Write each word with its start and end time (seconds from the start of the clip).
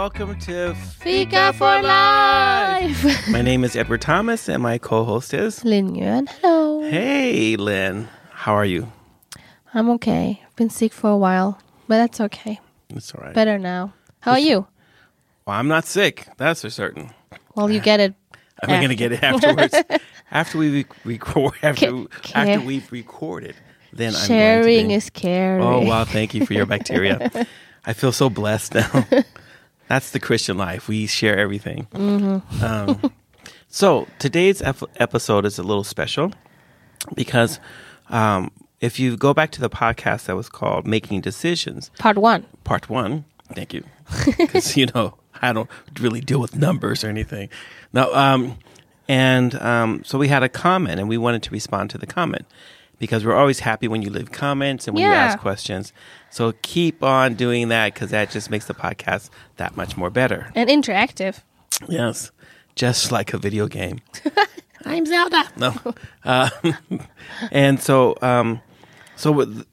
welcome 0.00 0.38
to 0.38 0.74
Fika 0.74 1.52
for 1.52 1.82
life. 1.82 3.28
My 3.28 3.42
name 3.42 3.64
is 3.64 3.76
Edward 3.76 4.00
Thomas, 4.00 4.48
and 4.48 4.62
my 4.62 4.78
co-host 4.78 5.34
is 5.34 5.62
Lin 5.62 5.94
Yuan. 5.94 6.26
Hello. 6.26 6.80
Hey, 6.80 7.54
Lynn. 7.56 8.08
How 8.30 8.54
are 8.54 8.64
you? 8.64 8.90
I'm 9.74 9.90
okay. 9.90 10.40
I've 10.42 10.56
been 10.56 10.70
sick 10.70 10.94
for 10.94 11.10
a 11.10 11.18
while, 11.18 11.60
but 11.86 11.98
that's 11.98 12.18
okay. 12.18 12.60
It's 12.88 13.14
all 13.14 13.22
right. 13.22 13.34
Better 13.34 13.58
now. 13.58 13.92
How 14.20 14.30
are 14.30 14.38
you? 14.38 14.66
Well, 15.44 15.58
I'm 15.58 15.68
not 15.68 15.84
sick. 15.84 16.28
That's 16.38 16.62
for 16.62 16.70
certain. 16.70 17.10
Well, 17.54 17.70
you 17.70 17.80
get 17.80 18.00
it. 18.00 18.14
I'm 18.62 18.70
going 18.70 18.88
to 18.88 18.96
get 18.96 19.12
it 19.12 19.22
afterwards. 19.22 19.74
after 20.30 20.56
we 20.56 20.86
record, 21.04 21.52
after 21.62 22.06
after 22.34 22.60
we've 22.62 22.90
recorded, 22.90 23.54
then 23.92 24.14
I'm 24.16 24.26
Sharing 24.26 24.62
going 24.62 24.82
to 24.84 24.88
be, 24.88 24.94
is 24.94 25.10
caring. 25.10 25.62
Oh 25.62 25.80
wow! 25.80 26.06
Thank 26.06 26.32
you 26.32 26.46
for 26.46 26.54
your 26.54 26.64
bacteria. 26.64 27.30
I 27.84 27.92
feel 27.92 28.12
so 28.12 28.30
blessed 28.30 28.76
now. 28.76 29.06
That's 29.90 30.12
the 30.12 30.20
Christian 30.20 30.56
life. 30.56 30.86
We 30.86 31.08
share 31.08 31.36
everything. 31.36 31.88
Mm-hmm. 31.92 32.64
Um, 32.64 33.12
so 33.66 34.06
today's 34.20 34.62
ep- 34.62 34.84
episode 35.00 35.44
is 35.44 35.58
a 35.58 35.64
little 35.64 35.82
special 35.82 36.32
because 37.16 37.58
um, 38.08 38.52
if 38.80 39.00
you 39.00 39.16
go 39.16 39.34
back 39.34 39.50
to 39.50 39.60
the 39.60 39.68
podcast 39.68 40.26
that 40.26 40.36
was 40.36 40.48
called 40.48 40.86
"Making 40.86 41.22
Decisions," 41.22 41.90
Part 41.98 42.18
one. 42.18 42.46
part 42.62 42.88
one. 42.88 43.24
Thank 43.52 43.74
you, 43.74 43.82
because 44.38 44.76
you 44.76 44.86
know 44.94 45.14
I 45.42 45.52
don't 45.52 45.68
really 45.98 46.20
deal 46.20 46.38
with 46.38 46.54
numbers 46.54 47.02
or 47.02 47.08
anything. 47.08 47.48
No, 47.92 48.14
um, 48.14 48.58
and 49.08 49.56
um, 49.56 50.04
so 50.04 50.18
we 50.18 50.28
had 50.28 50.44
a 50.44 50.48
comment, 50.48 51.00
and 51.00 51.08
we 51.08 51.18
wanted 51.18 51.42
to 51.42 51.50
respond 51.50 51.90
to 51.90 51.98
the 51.98 52.06
comment 52.06 52.46
because 53.00 53.24
we're 53.24 53.34
always 53.34 53.58
happy 53.60 53.88
when 53.88 54.02
you 54.02 54.10
leave 54.10 54.30
comments 54.30 54.86
and 54.86 54.94
when 54.94 55.02
you 55.02 55.10
ask 55.10 55.40
questions. 55.40 55.92
So 56.28 56.52
keep 56.62 57.02
on 57.02 57.34
doing 57.34 57.68
that 57.70 57.94
because 57.94 58.10
that 58.10 58.30
just 58.30 58.50
makes 58.50 58.66
the 58.66 58.74
podcast 58.74 59.30
that 59.56 59.76
much 59.76 59.96
more 59.96 60.10
better. 60.10 60.52
And 60.54 60.68
interactive. 60.70 61.42
Yes, 61.88 62.30
just 62.76 63.10
like 63.10 63.32
a 63.34 63.38
video 63.38 63.66
game. 63.66 64.00
I'm 64.84 65.04
Zelda. 65.06 65.44
No, 65.56 65.74
uh, 66.24 66.50
and 67.50 67.80
so 67.80 68.16
um, 68.22 68.60
so 69.16 69.32
with 69.32 69.66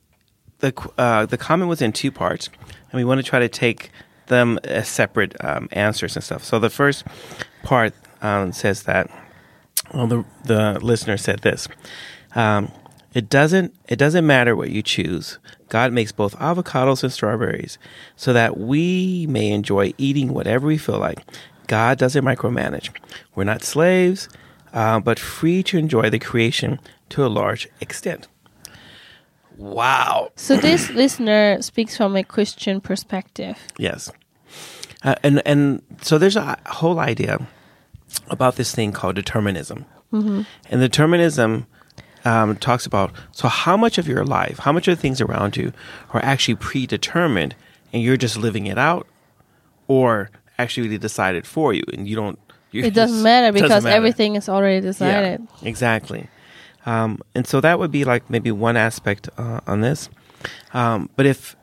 the 0.59 0.73
uh, 0.97 1.25
the 1.25 1.37
comment 1.37 1.69
was 1.69 1.81
in 1.81 1.93
two 1.93 2.11
parts, 2.11 2.49
and 2.91 2.93
we 2.93 3.05
want 3.05 3.19
to 3.19 3.23
try 3.23 3.39
to 3.39 3.49
take 3.49 3.91
them 4.27 4.59
as 4.63 4.87
separate 4.87 5.35
um, 5.43 5.69
answers 5.71 6.15
and 6.15 6.23
stuff. 6.23 6.43
So 6.43 6.59
the 6.59 6.69
first 6.69 7.05
part 7.63 7.93
um, 8.21 8.51
says 8.51 8.83
that 8.83 9.09
well, 9.93 10.07
the 10.07 10.25
the 10.45 10.79
listener 10.81 11.17
said 11.17 11.39
this. 11.39 11.67
Um, 12.35 12.71
it 13.13 13.29
doesn't 13.29 13.75
it 13.87 13.97
doesn't 13.97 14.25
matter 14.25 14.55
what 14.55 14.69
you 14.69 14.81
choose. 14.81 15.39
God 15.69 15.91
makes 15.91 16.11
both 16.11 16.37
avocados 16.37 17.03
and 17.03 17.11
strawberries 17.11 17.77
so 18.15 18.33
that 18.33 18.57
we 18.57 19.27
may 19.27 19.49
enjoy 19.51 19.93
eating 19.97 20.33
whatever 20.33 20.67
we 20.67 20.77
feel 20.77 20.99
like. 20.99 21.19
God 21.67 21.97
doesn't 21.97 22.23
micromanage. 22.23 22.89
We're 23.35 23.43
not 23.43 23.63
slaves, 23.63 24.29
uh, 24.73 24.99
but 24.99 25.19
free 25.19 25.63
to 25.63 25.77
enjoy 25.77 26.09
the 26.09 26.19
creation 26.19 26.79
to 27.09 27.25
a 27.25 27.27
large 27.27 27.67
extent. 27.81 28.27
Wow. 29.57 30.31
So 30.35 30.55
this 30.55 30.89
listener 31.01 31.61
speaks 31.61 31.97
from 31.97 32.15
a 32.15 32.23
Christian 32.23 32.79
perspective. 32.79 33.57
Yes. 33.77 34.11
Uh, 35.03 35.15
and 35.23 35.41
and 35.45 35.81
so 36.01 36.17
there's 36.17 36.35
a 36.35 36.57
whole 36.67 36.99
idea 36.99 37.45
about 38.29 38.55
this 38.55 38.73
thing 38.73 38.91
called 38.91 39.15
determinism. 39.15 39.85
And 40.69 40.79
determinism 40.81 41.67
um, 42.27 42.55
talks 42.57 42.85
about 42.85 43.09
so 43.31 43.47
how 43.47 43.75
much 43.77 43.97
of 43.97 44.07
your 44.07 44.23
life, 44.25 44.57
how 44.65 44.71
much 44.71 44.87
of 44.87 44.95
the 44.97 45.01
things 45.01 45.19
around 45.21 45.55
you 45.57 45.71
are 46.13 46.23
actually 46.31 46.55
predetermined 46.55 47.55
and 47.93 48.01
you're 48.03 48.17
just 48.17 48.37
living 48.37 48.65
it 48.67 48.77
out 48.77 49.05
or 49.87 50.29
actually 50.59 50.97
decided 50.97 51.45
for 51.47 51.73
you 51.73 51.83
and 51.93 52.07
you 52.07 52.15
don't. 52.15 52.39
You 52.71 52.83
It 52.83 52.93
doesn't 52.93 53.15
just- 53.17 53.23
matter 53.23 53.51
doesn't 53.53 53.63
because 53.67 53.83
matter. 53.85 53.95
everything 53.95 54.35
is 54.35 54.49
already 54.49 54.81
decided. 54.81 55.39
Yeah, 55.61 55.67
exactly. 55.69 56.27
Um, 56.85 57.21
and 57.33 57.47
so 57.47 57.61
that 57.61 57.79
would 57.79 57.91
be 57.91 58.03
like 58.03 58.29
maybe 58.29 58.51
one 58.51 58.75
aspect 58.75 59.29
uh, 59.37 59.61
on 59.65 59.79
this. 59.81 60.09
Um, 60.73 61.09
but 61.15 61.25
if 61.25 61.55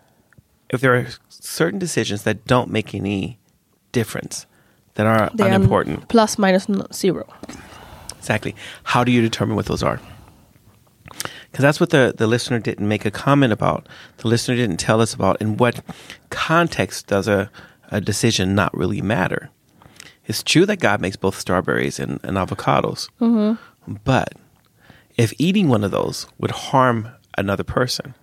if 0.70 0.81
there 0.81 0.94
are 0.96 1.06
certain 1.28 1.78
decisions 1.78 2.22
that 2.22 2.46
don't 2.46 2.70
make 2.70 2.94
any 2.94 3.38
difference, 3.92 4.46
that 4.94 5.06
are 5.06 5.31
They 5.34 5.44
unimportant, 5.46 6.08
Plus 6.08 6.38
minus 6.38 6.66
zero. 6.92 7.25
exactly, 8.19 8.54
how 8.84 9.04
do 9.04 9.12
you 9.12 9.20
determine 9.20 9.56
what 9.56 9.66
those 9.66 9.82
are? 9.82 10.00
Because 11.54 11.62
that's 11.62 11.78
what 11.78 11.91
the, 11.91 12.12
the 12.16 12.26
listener 12.26 12.59
didn't 12.59 12.88
make 12.88 13.04
a 13.04 13.12
comment 13.12 13.53
about. 13.53 13.88
The 14.16 14.26
listener 14.26 14.56
didn't 14.56 14.78
tell 14.78 15.00
us 15.00 15.15
about 15.15 15.41
in 15.41 15.56
what 15.56 15.84
context 16.31 17.06
does 17.06 17.28
a, 17.28 17.48
a 17.92 18.00
decision 18.00 18.56
not 18.56 18.76
really 18.76 19.00
matter. 19.00 19.50
It's 20.26 20.43
true 20.43 20.66
that 20.66 20.81
God 20.81 21.00
makes 21.00 21.14
both 21.14 21.38
strawberries 21.38 22.00
and, 22.00 22.19
and 22.25 22.37
avocados, 22.37 23.09
mm-hmm. 23.20 23.94
but 24.03 24.32
if 25.16 25.32
eating 25.38 25.69
one 25.69 25.84
of 25.84 25.93
those 25.93 26.26
would 26.41 26.50
harm 26.50 27.09
another 27.38 27.62
person, 27.62 28.16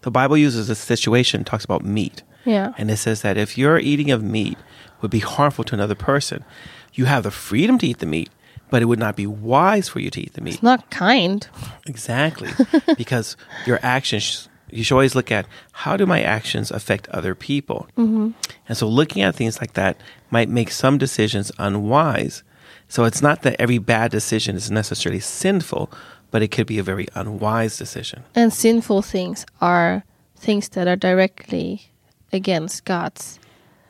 the 0.00 0.10
Bible 0.10 0.38
uses 0.38 0.70
a 0.70 0.74
situation, 0.74 1.44
talks 1.44 1.66
about 1.66 1.84
meat. 1.84 2.22
Yeah. 2.46 2.72
And 2.78 2.90
it 2.90 2.96
says 2.96 3.20
that 3.20 3.36
if 3.36 3.58
your 3.58 3.78
eating 3.78 4.10
of 4.10 4.22
meat 4.22 4.56
would 5.02 5.10
be 5.10 5.18
harmful 5.18 5.64
to 5.64 5.74
another 5.74 5.94
person, 5.94 6.46
you 6.94 7.04
have 7.04 7.24
the 7.24 7.30
freedom 7.30 7.76
to 7.76 7.86
eat 7.88 7.98
the 7.98 8.06
meat, 8.06 8.30
but 8.70 8.82
it 8.82 8.86
would 8.86 8.98
not 8.98 9.16
be 9.16 9.26
wise 9.26 9.88
for 9.88 10.00
you 10.00 10.10
to 10.10 10.20
eat 10.20 10.34
the 10.34 10.40
meat. 10.40 10.54
It's 10.54 10.62
not 10.62 10.90
kind. 10.90 11.46
Exactly. 11.86 12.50
because 12.96 13.36
your 13.66 13.78
actions, 13.82 14.48
you 14.70 14.84
should 14.84 14.94
always 14.94 15.14
look 15.14 15.30
at 15.32 15.46
how 15.72 15.96
do 15.96 16.06
my 16.06 16.20
actions 16.22 16.70
affect 16.70 17.08
other 17.08 17.34
people? 17.34 17.88
Mm-hmm. 17.96 18.30
And 18.68 18.78
so 18.78 18.86
looking 18.88 19.22
at 19.22 19.34
things 19.34 19.60
like 19.60 19.72
that 19.74 19.96
might 20.30 20.48
make 20.48 20.70
some 20.70 20.98
decisions 20.98 21.50
unwise. 21.58 22.42
So 22.88 23.04
it's 23.04 23.22
not 23.22 23.42
that 23.42 23.56
every 23.60 23.78
bad 23.78 24.10
decision 24.10 24.56
is 24.56 24.70
necessarily 24.70 25.20
sinful, 25.20 25.90
but 26.30 26.42
it 26.42 26.48
could 26.48 26.66
be 26.66 26.78
a 26.78 26.82
very 26.82 27.06
unwise 27.14 27.76
decision. 27.78 28.24
And 28.34 28.52
sinful 28.52 29.02
things 29.02 29.46
are 29.60 30.04
things 30.36 30.68
that 30.70 30.86
are 30.88 30.96
directly 30.96 31.90
against 32.32 32.84
God's. 32.84 33.38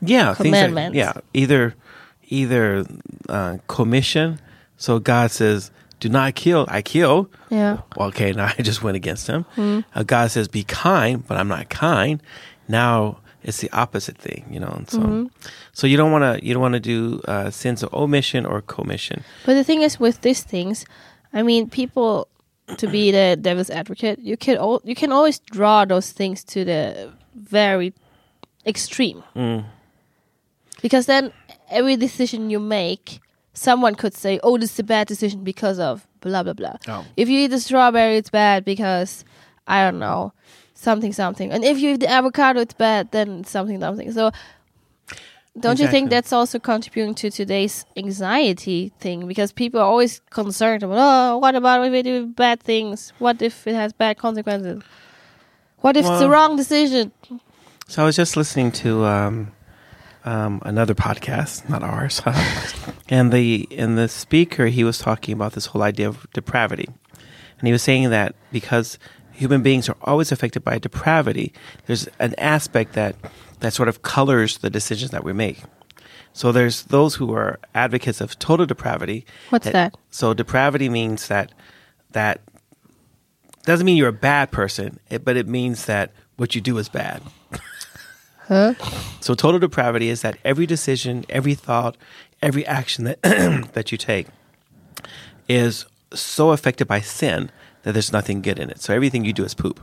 Yeah, 0.01 0.35
things 0.35 0.55
that- 0.55 0.69
Commandments. 0.69 0.97
yeah, 0.97 1.13
either 1.35 1.75
either 2.29 2.85
uh, 3.29 3.57
commission. 3.69 4.39
So 4.79 4.99
God 4.99 5.31
says, 5.31 5.71
"Do 6.01 6.09
not 6.09 6.35
kill." 6.35 6.65
I 6.69 6.81
kill. 6.83 7.29
Yeah. 7.51 7.79
Well, 7.97 8.09
okay, 8.09 8.33
now 8.33 8.47
I 8.59 8.63
just 8.63 8.83
went 8.83 8.97
against 8.97 9.27
him. 9.27 9.45
Uh, 9.95 10.03
God 10.05 10.31
says, 10.31 10.49
"Be 10.49 10.63
kind," 10.65 11.27
but 11.27 11.37
I'm 11.37 11.49
not 11.49 11.69
kind. 11.69 12.23
Now 12.69 13.19
it's 13.43 13.59
the 13.61 13.71
opposite 13.73 14.17
thing, 14.19 14.47
you 14.51 14.61
know. 14.61 14.73
And 14.77 14.89
so, 14.89 15.31
so 15.73 15.87
you 15.87 15.97
don't 15.97 16.13
want 16.13 16.25
to 16.41 16.45
you 16.47 16.55
don't 16.55 16.63
want 16.63 16.75
to 16.75 16.81
do 16.81 17.21
uh, 17.29 17.51
sins 17.51 17.83
of 17.83 17.93
omission 17.93 18.47
or 18.47 18.63
commission. 18.63 19.23
But 19.45 19.55
the 19.55 19.65
thing 19.65 19.83
is, 19.83 19.99
with 20.01 20.21
these 20.23 20.43
things, 20.43 20.87
I 21.35 21.43
mean, 21.43 21.69
people 21.69 22.29
to 22.77 22.87
be 22.87 23.11
the 23.11 23.37
devil's 23.41 23.71
advocate, 23.71 24.19
you 24.21 24.37
can 24.37 24.57
al- 24.59 24.83
you 24.85 24.95
can 24.95 25.11
always 25.13 25.39
draw 25.41 25.85
those 25.85 26.13
things 26.13 26.45
to 26.45 26.65
the 26.65 27.11
very 27.35 27.93
extreme. 28.67 29.23
Because 30.83 31.07
then 31.07 31.33
every 31.71 31.97
decision 31.97 32.51
you 32.51 32.61
make, 32.61 33.21
someone 33.59 33.95
could 33.95 34.15
say, 34.15 34.39
"Oh, 34.43 34.57
this 34.59 34.73
is 34.73 34.79
a 34.79 34.85
bad 34.85 35.09
decision 35.09 35.45
because 35.45 35.79
of 35.79 36.07
blah 36.21 36.43
blah 36.43 36.53
blah." 36.55 36.77
Oh. 36.87 37.05
If 37.17 37.29
you 37.29 37.41
eat 37.41 37.49
the 37.49 37.61
strawberry, 37.61 38.17
it's 38.17 38.31
bad 38.31 38.65
because 38.65 39.25
I 39.67 39.83
don't 39.85 39.99
know 39.99 40.33
something 40.75 41.13
something, 41.13 41.51
and 41.51 41.65
if 41.65 41.79
you 41.79 41.95
eat 41.95 42.01
the 42.01 42.11
avocado, 42.11 42.61
it's 42.61 42.75
bad 42.75 43.11
then 43.11 43.45
something 43.45 43.81
something. 43.81 44.13
So. 44.13 44.31
Don't 45.59 45.81
you 45.81 45.89
think 45.89 46.09
that's 46.09 46.33
also 46.33 46.61
contributing 46.61 47.17
to 47.17 47.31
today's 47.33 47.85
anxiety 47.97 48.93
thing? 49.01 49.27
Because 49.27 49.51
people 49.51 49.81
are 49.81 49.87
always 49.87 50.21
concerned 50.31 50.85
about, 50.85 50.99
oh, 51.01 51.39
what 51.39 51.57
about 51.57 51.85
if 51.85 51.91
we 51.91 52.03
do 52.03 52.27
bad 52.27 52.61
things? 52.61 53.13
What 53.19 53.43
if 53.43 53.67
it 53.67 53.75
has 53.75 53.93
bad 53.93 54.19
consequences? 54.19 54.85
What 55.81 55.97
if 55.97 56.07
it's 56.07 56.21
the 56.21 56.31
wrong 56.31 56.55
decision? 56.55 57.11
So 57.89 58.03
I 58.03 58.07
was 58.07 58.15
just 58.15 58.37
listening 58.37 58.71
to 58.73 59.05
um, 59.05 59.51
um, 60.29 60.61
another 60.65 60.95
podcast, 60.95 61.67
not 61.71 61.83
ours, 61.83 62.21
and 63.09 63.33
the 63.33 63.67
and 63.73 63.97
the 63.97 64.09
speaker 64.09 64.67
he 64.67 64.85
was 64.85 64.99
talking 64.99 65.33
about 65.33 65.53
this 65.53 65.67
whole 65.67 65.83
idea 65.83 66.07
of 66.07 66.31
depravity, 66.33 66.87
and 67.59 67.67
he 67.67 67.73
was 67.73 67.83
saying 67.83 68.11
that 68.11 68.35
because 68.53 68.99
human 69.33 69.63
beings 69.63 69.89
are 69.89 69.97
always 70.03 70.31
affected 70.31 70.63
by 70.63 70.79
depravity, 70.79 71.55
there's 71.87 72.09
an 72.19 72.35
aspect 72.37 72.93
that 72.93 73.17
that 73.61 73.73
sort 73.73 73.89
of 73.89 74.03
colors 74.03 74.59
the 74.59 74.69
decisions 74.69 75.13
that 75.13 75.25
we 75.25 75.33
make. 75.33 75.63
So 76.35 76.53
there's 76.53 76.83
those 76.85 77.15
who 77.15 77.33
are 77.33 77.59
advocates 77.75 78.21
of 78.21 78.39
total 78.39 78.67
depravity. 78.67 79.25
What's 79.49 79.71
that? 79.71 79.97
So 80.11 80.35
depravity 80.35 80.91
means 80.91 81.29
that 81.29 81.53
that 82.11 82.43
doesn't 83.65 83.87
mean 83.87 83.97
you're 83.97 84.09
a 84.09 84.13
bad 84.13 84.51
person, 84.51 85.01
it, 85.09 85.25
but 85.25 85.39
it 85.39 85.49
means 85.49 85.87
that 85.87 86.13
what 86.37 86.55
you 86.55 86.61
do 86.61 86.77
is 86.77 86.91
bad. 86.91 87.23
Huh? 88.49 88.75
So 89.21 89.35
total 89.35 89.59
depravity 89.61 90.09
is 90.09 90.23
that 90.23 90.39
every 90.45 90.67
decision, 90.67 91.25
every 91.29 91.55
thought, 91.55 91.97
every 92.43 92.67
action 92.67 93.05
that 93.05 93.23
that 93.75 93.93
you 93.93 93.99
take 93.99 94.27
is 95.49 95.85
so 96.15 96.51
affected 96.51 96.89
by 96.89 97.01
sin 97.01 97.51
that 97.83 97.93
there's 97.93 98.13
nothing 98.13 98.41
good 98.43 98.59
in 98.59 98.71
it. 98.71 98.81
So 98.81 98.95
everything 98.95 99.25
you 99.25 99.33
do 99.33 99.45
is 99.45 99.55
poop. 99.55 99.81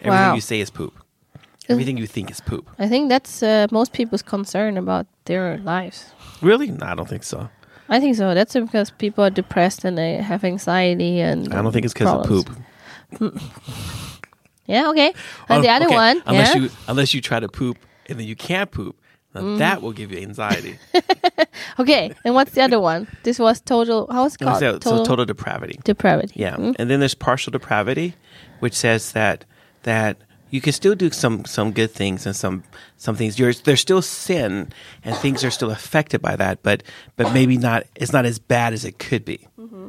Everything 0.00 0.28
Wow. 0.28 0.34
you 0.34 0.40
say 0.40 0.60
is 0.60 0.70
poop. 0.70 0.94
Everything 1.68 1.98
you 1.98 2.06
think 2.06 2.30
is 2.30 2.40
poop. 2.40 2.68
I 2.78 2.88
think 2.88 3.08
that's 3.10 3.42
uh, 3.42 3.66
most 3.70 3.92
people's 3.92 4.22
concern 4.22 4.78
about 4.78 5.06
their 5.26 5.58
lives. 5.58 6.12
Really? 6.40 6.68
No, 6.70 6.86
I 6.86 6.94
don't 6.94 7.08
think 7.08 7.24
so. 7.24 7.48
I 7.90 8.00
think 8.00 8.16
so. 8.16 8.34
That's 8.34 8.54
because 8.54 8.90
people 8.90 9.22
are 9.24 9.30
depressed 9.30 9.84
and 9.84 9.96
they 9.98 10.16
have 10.16 10.44
anxiety 10.44 11.20
and. 11.20 11.52
I 11.52 11.62
don't 11.62 11.72
think 11.72 11.84
it's 11.84 11.94
because 11.94 12.08
of 12.14 12.26
poop. 12.26 12.48
Yeah. 14.68 14.90
Okay. 14.90 15.12
And 15.48 15.64
the 15.64 15.68
Oh, 15.68 15.76
other 15.76 15.86
okay. 15.86 15.94
one. 15.94 16.22
unless 16.26 16.54
yeah. 16.54 16.60
you 16.62 16.70
unless 16.86 17.14
you 17.14 17.20
try 17.20 17.40
to 17.40 17.48
poop 17.48 17.76
and 18.08 18.18
then 18.20 18.26
you 18.28 18.36
can't 18.36 18.70
poop, 18.70 18.94
Mm. 19.34 19.58
that 19.58 19.82
will 19.82 19.92
give 19.92 20.10
you 20.12 20.18
anxiety. 20.18 20.78
Okay. 21.78 22.12
And 22.24 22.34
what's 22.34 22.52
the 22.52 22.62
other 22.62 22.80
one? 22.80 23.06
This 23.22 23.38
was 23.38 23.60
total. 23.60 24.06
How 24.10 24.22
was 24.24 24.34
it 24.34 24.38
called? 24.38 24.60
that? 24.62 24.82
so 24.84 25.04
total 25.04 25.24
depravity. 25.24 25.78
depravity. 25.84 26.34
Yeah, 26.36 26.56
Mm. 26.56 26.74
and 26.78 26.90
then 26.90 26.98
there's 27.00 27.14
partial 27.14 27.50
depravity, 27.50 28.14
which 28.60 28.74
says 28.74 29.12
that 29.12 29.44
that 29.82 30.16
you 30.50 30.60
can 30.60 30.72
still 30.72 30.94
do 30.94 31.10
some 31.10 31.44
some 31.44 31.72
good 31.72 31.90
things 31.92 32.26
and 32.26 32.34
some 32.34 32.62
some 32.96 33.16
things. 33.16 33.38
You're, 33.38 33.52
there's 33.54 33.80
still 33.80 34.02
sin 34.02 34.72
and 35.04 35.14
things 35.16 35.44
are 35.44 35.50
still 35.50 35.70
affected 35.70 36.20
by 36.22 36.36
that, 36.36 36.62
but 36.62 36.82
but 37.16 37.32
maybe 37.32 37.56
not. 37.58 37.84
It's 37.94 38.12
not 38.12 38.24
as 38.26 38.38
bad 38.38 38.72
as 38.72 38.84
it 38.84 38.98
could 38.98 39.24
be. 39.24 39.46
Mm-hmm. 39.58 39.88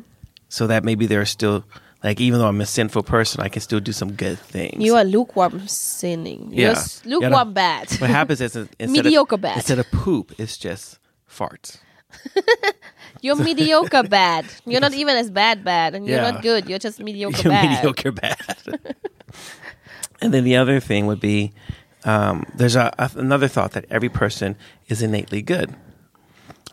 So 0.49 0.67
that 0.67 0.83
maybe 0.83 1.07
there 1.07 1.21
are 1.21 1.25
still 1.25 1.63
like 2.03 2.21
even 2.21 2.39
though 2.39 2.47
I'm 2.47 2.61
a 2.61 2.65
sinful 2.65 3.03
person, 3.03 3.41
I 3.41 3.49
can 3.49 3.61
still 3.61 3.79
do 3.79 3.91
some 3.91 4.13
good 4.13 4.39
things. 4.39 4.81
You 4.83 4.95
are 4.95 5.03
lukewarm 5.03 5.67
sinning. 5.67 6.49
You're 6.53 6.67
Yeah. 6.71 6.77
s- 6.77 7.01
Yeah, 7.03 7.11
no. 7.11 7.19
lukewarm 7.19 7.53
bad. 7.53 7.91
what 7.99 8.09
happens 8.09 8.41
is 8.41 8.55
instead 8.79 8.89
Mediocre 8.89 9.35
of, 9.35 9.41
bad. 9.41 9.57
Instead 9.57 9.79
of 9.79 9.89
poop, 9.91 10.33
it's 10.37 10.57
just 10.57 10.99
farts. 11.29 11.77
You're 13.21 13.35
mediocre 13.35 14.03
bad. 14.03 14.45
You're 14.65 14.79
not 14.81 14.93
even 14.93 15.17
as 15.17 15.29
bad 15.29 15.63
bad, 15.63 15.93
and 15.93 16.07
you're 16.07 16.21
Yeah. 16.21 16.31
not 16.31 16.41
good. 16.41 16.69
You're 16.69 16.79
just 16.79 16.99
mediocre 17.03 17.41
You're 17.43 17.51
bad. 17.51 17.69
mediocre 17.69 18.11
bad. 18.13 18.39
and 20.21 20.33
then 20.33 20.43
the 20.43 20.55
other 20.55 20.79
thing 20.79 21.05
would 21.05 21.19
be 21.19 21.51
um, 22.05 22.45
there's 22.55 22.75
a, 22.77 22.93
a, 22.97 23.11
another 23.15 23.47
thought 23.49 23.73
that 23.73 23.85
every 23.89 24.07
person 24.09 24.55
is 24.87 25.01
innately 25.01 25.41
good. 25.41 25.75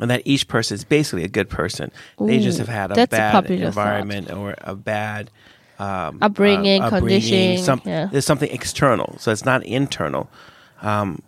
And 0.01 0.11
that 0.11 0.23
each 0.25 0.47
person 0.49 0.75
is 0.75 0.85
basically 0.85 1.25
a 1.25 1.29
good 1.29 1.49
person. 1.49 1.91
they 2.21 2.39
just 2.39 2.59
have 2.59 2.69
had 2.69 2.91
a 2.91 3.03
a 3.03 3.07
bad 3.07 3.33
popular 3.33 3.67
environment 3.67 4.31
or 4.31 4.55
a 4.61 4.75
bad 4.75 5.31
um, 5.79 6.19
Upbringing, 6.23 6.83
uh, 6.83 6.89
conditioning, 6.91 7.59
Some, 7.59 7.81
yeah. 7.85 8.07
There's 8.11 8.25
something 8.27 8.51
external, 8.51 9.17
so 9.19 9.31
it's 9.31 9.45
not 9.45 9.63
internal. 9.65 10.31
Um, 10.83 11.23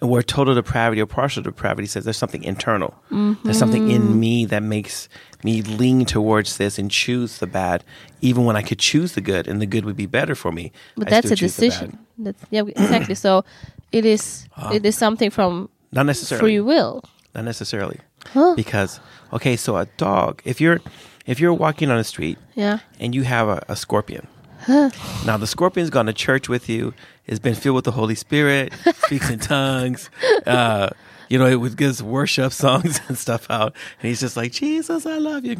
where 0.00 0.22
total 0.22 0.54
depravity 0.54 1.00
or 1.00 1.06
partial 1.06 1.42
depravity 1.42 1.86
says 1.86 2.04
there's 2.04 2.18
something 2.18 2.42
internal. 2.44 2.94
There's 3.10 3.58
something 3.58 3.84
Mm-hmm. 3.88 4.12
in 4.12 4.20
me 4.20 4.44
that 4.46 4.62
makes 4.62 5.08
me 5.42 5.62
lean 5.62 6.04
towards 6.04 6.58
this 6.58 6.78
and 6.78 6.90
choose 6.90 7.38
the 7.38 7.46
bad, 7.46 7.84
even 8.20 8.44
when 8.44 8.56
I 8.56 8.62
could 8.62 8.78
choose 8.78 9.12
the 9.12 9.22
good, 9.22 9.48
and 9.48 9.62
the 9.62 9.66
good 9.66 9.84
would 9.86 9.96
be 9.96 10.06
better 10.06 10.34
for 10.34 10.52
me. 10.52 10.72
But 10.96 11.06
I 11.08 11.10
that's 11.10 11.30
a 11.30 11.36
choose 11.36 11.56
the 11.56 11.68
bad. 11.68 11.70
decision. 11.70 11.98
That's 12.18 12.42
yeah, 12.50 12.62
exactly. 12.66 13.14
So 13.14 13.44
it 13.92 14.04
is. 14.04 14.46
it 14.72 14.84
is 14.84 14.96
something 14.96 15.30
from 15.30 15.70
Not 15.92 16.04
necessarily. 16.06 16.42
free 16.42 16.60
will. 16.60 17.02
Not 17.34 17.44
necessarily. 17.44 17.98
Huh? 18.32 18.54
Because 18.56 19.00
okay, 19.32 19.56
so 19.56 19.76
a 19.76 19.86
dog, 19.96 20.42
if 20.44 20.60
you're 20.60 20.80
if 21.26 21.40
you're 21.40 21.54
walking 21.54 21.90
on 21.90 21.96
the 21.98 22.04
street 22.04 22.38
Yeah. 22.54 22.80
and 23.00 23.14
you 23.14 23.22
have 23.24 23.48
a, 23.48 23.64
a 23.68 23.76
scorpion. 23.76 24.26
now 24.68 25.36
the 25.36 25.46
scorpion's 25.46 25.90
gone 25.90 26.06
to 26.06 26.12
church 26.12 26.48
with 26.48 26.68
you, 26.68 26.94
It's 27.26 27.38
been 27.38 27.54
filled 27.54 27.76
with 27.76 27.84
the 27.84 27.92
Holy 27.92 28.14
Spirit, 28.14 28.72
speaks 29.06 29.28
in 29.30 29.38
tongues, 29.38 30.08
uh, 30.46 30.88
you 31.28 31.38
know, 31.38 31.46
it 31.46 31.56
would 31.56 31.76
gives 31.76 32.02
worship 32.02 32.52
songs 32.52 33.00
and 33.08 33.16
stuff 33.18 33.46
out, 33.50 33.74
and 34.00 34.08
he's 34.08 34.20
just 34.20 34.36
like, 34.36 34.52
Jesus, 34.52 35.04
I 35.06 35.18
love 35.18 35.44
you. 35.44 35.56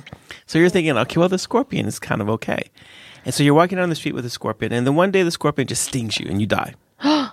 So 0.46 0.58
you're 0.58 0.68
thinking, 0.70 0.96
okay, 0.98 1.18
well 1.20 1.28
the 1.28 1.38
scorpion 1.38 1.86
is 1.86 1.98
kind 1.98 2.20
of 2.22 2.28
okay. 2.30 2.70
And 3.24 3.32
so 3.34 3.42
you're 3.42 3.54
walking 3.54 3.78
down 3.78 3.88
the 3.88 3.94
street 3.96 4.14
with 4.14 4.24
a 4.26 4.30
scorpion, 4.30 4.72
and 4.72 4.86
then 4.86 4.94
one 4.94 5.10
day 5.10 5.22
the 5.22 5.30
scorpion 5.30 5.66
just 5.66 5.84
stings 5.84 6.18
you 6.18 6.26
and 6.28 6.40
you 6.40 6.46
die. 6.46 6.74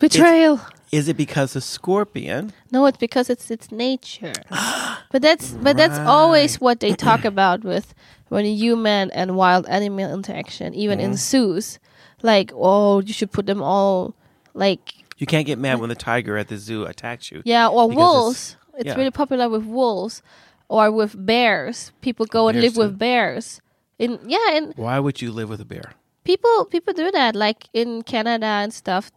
Betrayal. 0.00 0.60
Is 0.94 1.08
it 1.08 1.16
because 1.16 1.52
the 1.54 1.60
scorpion 1.60 2.52
No, 2.72 2.86
it's 2.86 2.98
because 2.98 3.26
it's 3.34 3.50
its 3.50 3.70
nature. 3.72 4.32
but 5.12 5.20
that's 5.26 5.46
but 5.66 5.76
that's 5.76 5.98
always 5.98 6.60
what 6.60 6.80
they 6.80 6.92
talk 7.08 7.24
about 7.24 7.64
with 7.64 7.94
when 8.28 8.44
human 8.46 9.10
and 9.10 9.36
wild 9.36 9.64
animal 9.68 10.12
interaction, 10.18 10.68
even 10.74 10.98
Mm-hmm. 10.98 11.12
in 11.12 11.16
zoos. 11.16 11.78
Like, 12.22 12.52
oh, 12.54 13.00
you 13.06 13.12
should 13.12 13.32
put 13.32 13.46
them 13.46 13.62
all 13.62 14.14
like 14.54 14.94
you 15.18 15.26
can't 15.26 15.46
get 15.46 15.58
mad 15.58 15.78
when 15.80 15.88
the 15.88 15.94
tiger 16.10 16.36
at 16.38 16.48
the 16.48 16.56
zoo 16.56 16.84
attacks 16.84 17.30
you. 17.30 17.42
yeah, 17.44 17.68
or 17.68 17.88
wolves. 17.90 18.56
it's- 18.56 18.56
It's 18.80 18.86
yeah. 18.88 18.96
really 18.98 19.12
popular 19.22 19.48
with 19.48 19.64
wolves 19.64 20.22
or 20.68 20.90
with 20.90 21.14
bears. 21.14 21.92
People 22.00 22.26
go 22.26 22.48
and 22.48 22.60
live 22.60 22.74
too. 22.74 22.80
with 22.82 22.98
bears. 22.98 23.60
In 23.98 24.18
yeah, 24.26 24.56
and 24.56 24.74
Why 24.76 24.98
would 24.98 25.22
you 25.22 25.30
live 25.38 25.48
with 25.48 25.60
a 25.60 25.64
bear? 25.74 25.92
People 26.24 26.64
people 26.66 26.92
do 26.94 27.10
that 27.10 27.36
like 27.36 27.68
in 27.72 28.02
Canada 28.02 28.46
and 28.46 28.72
stuff. 28.72 29.10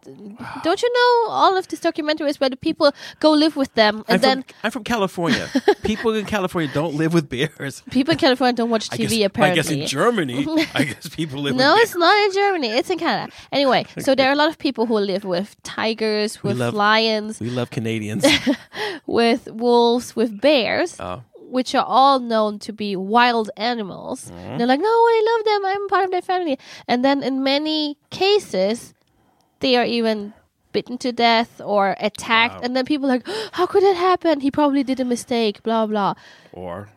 Don't 0.62 0.82
you 0.82 0.90
know 0.92 1.32
all 1.32 1.56
of 1.56 1.66
these 1.68 1.80
documentaries 1.80 2.38
where 2.40 2.50
the 2.50 2.56
people 2.56 2.92
go 3.20 3.30
live 3.32 3.56
with 3.56 3.72
them 3.74 4.04
and 4.08 4.16
I'm, 4.16 4.20
then 4.20 4.42
from, 4.42 4.54
I'm 4.64 4.70
from 4.70 4.84
California. 4.84 5.48
People 5.82 6.14
in 6.14 6.26
California 6.26 6.70
don't 6.72 6.94
live 6.94 7.14
with 7.14 7.28
bears. 7.28 7.82
people 7.90 8.12
in 8.12 8.18
California 8.18 8.52
don't 8.52 8.70
watch 8.70 8.88
I 8.92 8.96
TV 8.98 9.24
apparently 9.24 9.52
I 9.60 9.62
guess 9.62 9.70
in 9.70 9.86
Germany, 9.86 10.46
I 10.74 10.84
guess 10.84 11.08
people 11.08 11.40
live 11.40 11.54
with 11.54 11.64
No, 11.64 11.76
it's 11.76 11.96
not 11.96 12.16
in 12.26 12.32
Germany. 12.32 12.68
It's 12.68 12.90
in 12.90 12.98
Canada. 12.98 13.32
Anyway, 13.52 13.86
so 13.98 14.14
there 14.14 14.28
are 14.28 14.32
a 14.32 14.36
lot 14.36 14.48
of 14.50 14.58
people 14.58 14.86
who 14.86 14.98
live 14.98 15.24
with 15.24 15.56
tigers, 15.62 16.42
with 16.42 16.58
love- 16.58 16.74
lions, 16.74 17.40
We 17.40 17.50
love 17.50 17.70
Canadians. 17.70 18.24
with 19.06 19.48
wolves, 19.50 20.14
with 20.14 20.40
bears, 20.40 20.96
Oh. 21.00 21.22
Which 21.48 21.74
are 21.74 21.84
all 21.84 22.18
known 22.20 22.58
to 22.60 22.72
be 22.72 22.94
wild 22.96 23.50
animals. 23.56 24.30
Mm-hmm. 24.30 24.58
They're 24.58 24.66
like, 24.66 24.80
no, 24.80 24.86
I 24.88 25.22
love 25.36 25.44
them. 25.44 25.66
I'm 25.66 25.88
part 25.88 26.04
of 26.04 26.10
their 26.10 26.22
family. 26.22 26.58
And 26.86 27.04
then 27.04 27.22
in 27.22 27.42
many 27.42 27.96
cases, 28.10 28.94
they 29.60 29.76
are 29.76 29.84
even 29.84 30.34
bitten 30.72 30.98
to 30.98 31.12
death 31.12 31.60
or 31.64 31.96
attacked. 31.98 32.56
Wow. 32.56 32.60
And 32.62 32.76
then 32.76 32.84
people 32.84 33.06
are 33.06 33.14
like, 33.16 33.26
how 33.52 33.66
could 33.66 33.82
that 33.82 33.96
happen? 33.96 34.40
He 34.40 34.50
probably 34.50 34.84
did 34.84 35.00
a 35.00 35.04
mistake, 35.04 35.62
blah, 35.62 35.86
blah. 35.86 36.14
or, 36.52 36.90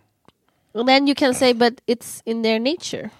And 0.74 0.88
then 0.88 1.08
you 1.08 1.16
can 1.16 1.34
say, 1.34 1.54
but 1.54 1.82
it's 1.88 2.22
in 2.26 2.42
their 2.42 2.60
nature. 2.60 3.12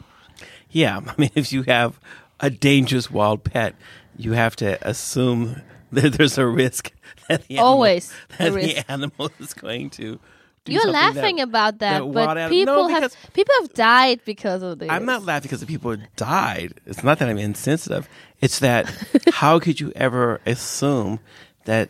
yeah, 0.70 1.00
I 1.06 1.14
mean, 1.18 1.32
if 1.36 1.52
you 1.54 1.64
have 1.64 2.00
a 2.40 2.50
dangerous 2.50 3.10
wild 3.10 3.44
pet, 3.44 3.76
you 4.18 4.34
have 4.34 4.56
to 4.58 4.78
assume 4.88 5.62
that 5.92 6.14
there's 6.14 6.38
a 6.38 6.46
risk 6.46 6.92
that 7.28 7.48
the 7.48 7.56
animal, 7.58 7.68
Always 7.74 8.14
that 8.38 8.52
risk. 8.52 8.76
the 8.76 8.92
animal 8.92 9.32
is 9.40 9.54
going 9.54 9.90
to. 9.92 10.20
You're 10.68 10.92
laughing 10.92 11.38
that, 11.38 11.44
about 11.44 11.80
that, 11.80 12.00
that 12.00 12.14
but 12.14 12.50
people 12.50 12.88
No, 12.88 12.88
have 12.88 13.16
people 13.34 13.54
have 13.62 13.74
died 13.74 14.22
because 14.26 14.62
of 14.62 14.78
this. 14.80 14.90
I'm 14.92 15.06
not 15.06 15.24
laughing 15.24 15.48
because 15.48 15.60
the 15.60 15.66
people 15.66 15.98
died. 16.16 16.80
It's 16.86 17.04
not 17.04 17.18
that 17.20 17.30
I'm 17.30 17.38
insensitive. 17.40 18.08
It's 18.42 18.60
that 18.60 18.86
how 19.32 19.60
could 19.60 19.80
you 19.80 19.92
ever 19.96 20.40
assume 20.46 21.20
that 21.66 21.90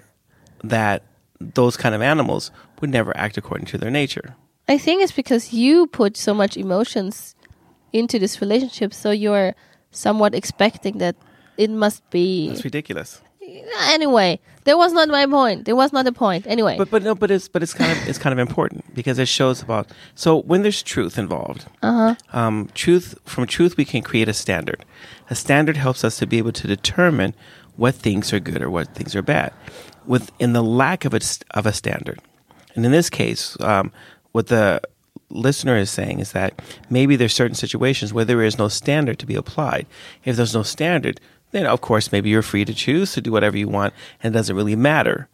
that 0.63 1.03
those 1.39 1.75
kind 1.75 1.93
of 1.93 2.01
animals 2.01 2.51
would 2.79 2.89
never 2.89 3.15
act 3.17 3.37
according 3.37 3.65
to 3.67 3.77
their 3.77 3.91
nature? 3.91 4.35
I 4.69 4.77
think 4.77 5.01
it's 5.03 5.11
because 5.11 5.51
you 5.51 5.87
put 5.87 6.15
so 6.15 6.33
much 6.33 6.55
emotions 6.55 7.35
into 7.91 8.19
this 8.19 8.39
relationship, 8.39 8.93
so 8.93 9.11
you're 9.11 9.53
somewhat 9.91 10.33
expecting 10.33 10.99
that 10.99 11.17
it 11.57 11.69
must 11.69 12.09
be. 12.09 12.49
It's 12.49 12.63
ridiculous. 12.63 13.21
Anyway, 13.41 14.39
that 14.65 14.77
was 14.77 14.93
not 14.93 15.09
my 15.09 15.25
point. 15.25 15.67
It 15.67 15.73
was 15.73 15.91
not 15.91 16.05
the 16.05 16.11
point. 16.11 16.45
Anyway, 16.47 16.77
But 16.77 16.91
but 16.91 17.03
no, 17.03 17.15
but 17.15 17.31
it's 17.31 17.47
but 17.47 17.63
it's 17.63 17.73
kind 17.73 17.91
of 17.91 18.07
it's 18.07 18.19
kind 18.19 18.33
of 18.33 18.39
important 18.39 18.93
because 18.93 19.17
it 19.19 19.27
shows 19.27 19.61
about 19.61 19.87
so 20.15 20.41
when 20.41 20.61
there's 20.61 20.83
truth 20.83 21.17
involved, 21.17 21.65
um, 22.33 22.69
truth 22.75 23.17
from 23.25 23.47
truth 23.47 23.77
we 23.77 23.85
can 23.85 24.01
create 24.01 24.29
a 24.29 24.33
standard. 24.33 24.85
A 25.29 25.35
standard 25.35 25.77
helps 25.77 26.03
us 26.03 26.19
to 26.19 26.27
be 26.27 26.37
able 26.37 26.51
to 26.51 26.67
determine 26.67 27.33
what 27.77 27.95
things 27.95 28.31
are 28.33 28.39
good 28.39 28.61
or 28.61 28.69
what 28.69 28.93
things 28.93 29.15
are 29.15 29.21
bad. 29.23 29.53
With 30.05 30.31
in 30.39 30.53
the 30.53 30.63
lack 30.63 31.05
of 31.05 31.13
a 31.13 31.21
of 31.51 31.65
a 31.65 31.73
standard, 31.73 32.19
and 32.75 32.85
in 32.85 32.91
this 32.91 33.09
case, 33.09 33.57
um, 33.61 33.91
what 34.33 34.47
the 34.47 34.81
listener 35.29 35.77
is 35.77 35.89
saying 35.89 36.19
is 36.19 36.33
that 36.33 36.61
maybe 36.89 37.15
there's 37.15 37.33
certain 37.33 37.55
situations 37.55 38.13
where 38.13 38.25
there 38.25 38.43
is 38.43 38.57
no 38.57 38.67
standard 38.67 39.17
to 39.19 39.25
be 39.25 39.35
applied. 39.35 39.87
If 40.25 40.35
there's 40.35 40.53
no 40.53 40.63
standard, 40.63 41.19
then 41.51 41.65
of 41.65 41.81
course 41.81 42.11
maybe 42.11 42.29
you're 42.29 42.41
free 42.41 42.65
to 42.65 42.73
choose 42.73 43.13
to 43.13 43.21
do 43.21 43.31
whatever 43.31 43.57
you 43.57 43.67
want, 43.67 43.93
and 44.21 44.33
it 44.33 44.37
doesn't 44.37 44.55
really 44.55 44.75
matter 44.75 45.27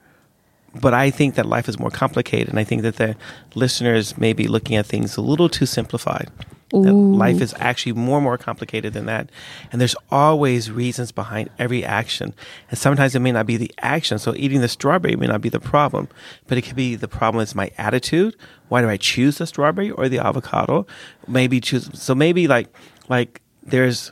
but 0.79 0.93
I 0.93 1.09
think 1.09 1.35
that 1.35 1.45
life 1.45 1.67
is 1.69 1.79
more 1.79 1.89
complicated, 1.89 2.49
and 2.49 2.59
I 2.59 2.63
think 2.63 2.81
that 2.83 2.97
the 2.97 3.15
listeners 3.55 4.17
may 4.17 4.33
be 4.33 4.47
looking 4.47 4.75
at 4.75 4.85
things 4.85 5.17
a 5.17 5.21
little 5.21 5.49
too 5.49 5.65
simplified. 5.65 6.29
That 6.71 6.91
life 6.91 7.39
is 7.39 7.55
actually 7.59 7.93
more 7.93 8.17
and 8.17 8.25
more 8.25 8.37
complicated 8.37 8.91
than 8.91 9.05
that, 9.05 9.29
and 9.71 9.79
there's 9.79 9.95
always 10.11 10.69
reasons 10.69 11.13
behind 11.13 11.49
every 11.57 11.85
action. 11.85 12.33
And 12.69 12.77
sometimes 12.77 13.15
it 13.15 13.19
may 13.19 13.31
not 13.31 13.45
be 13.45 13.55
the 13.55 13.71
action. 13.77 14.19
So 14.19 14.33
eating 14.35 14.59
the 14.59 14.67
strawberry 14.67 15.15
may 15.15 15.27
not 15.27 15.39
be 15.39 15.47
the 15.47 15.61
problem, 15.61 16.09
but 16.45 16.57
it 16.57 16.63
could 16.63 16.75
be 16.75 16.95
the 16.95 17.07
problem 17.07 17.41
is 17.41 17.55
my 17.55 17.71
attitude. 17.77 18.35
Why 18.67 18.81
do 18.81 18.89
I 18.89 18.97
choose 18.97 19.37
the 19.37 19.47
strawberry 19.47 19.91
or 19.91 20.09
the 20.09 20.19
avocado? 20.19 20.85
Maybe 21.25 21.61
choose. 21.61 21.89
So 21.93 22.13
maybe 22.13 22.49
like 22.49 22.67
like 23.07 23.41
there's 23.63 24.11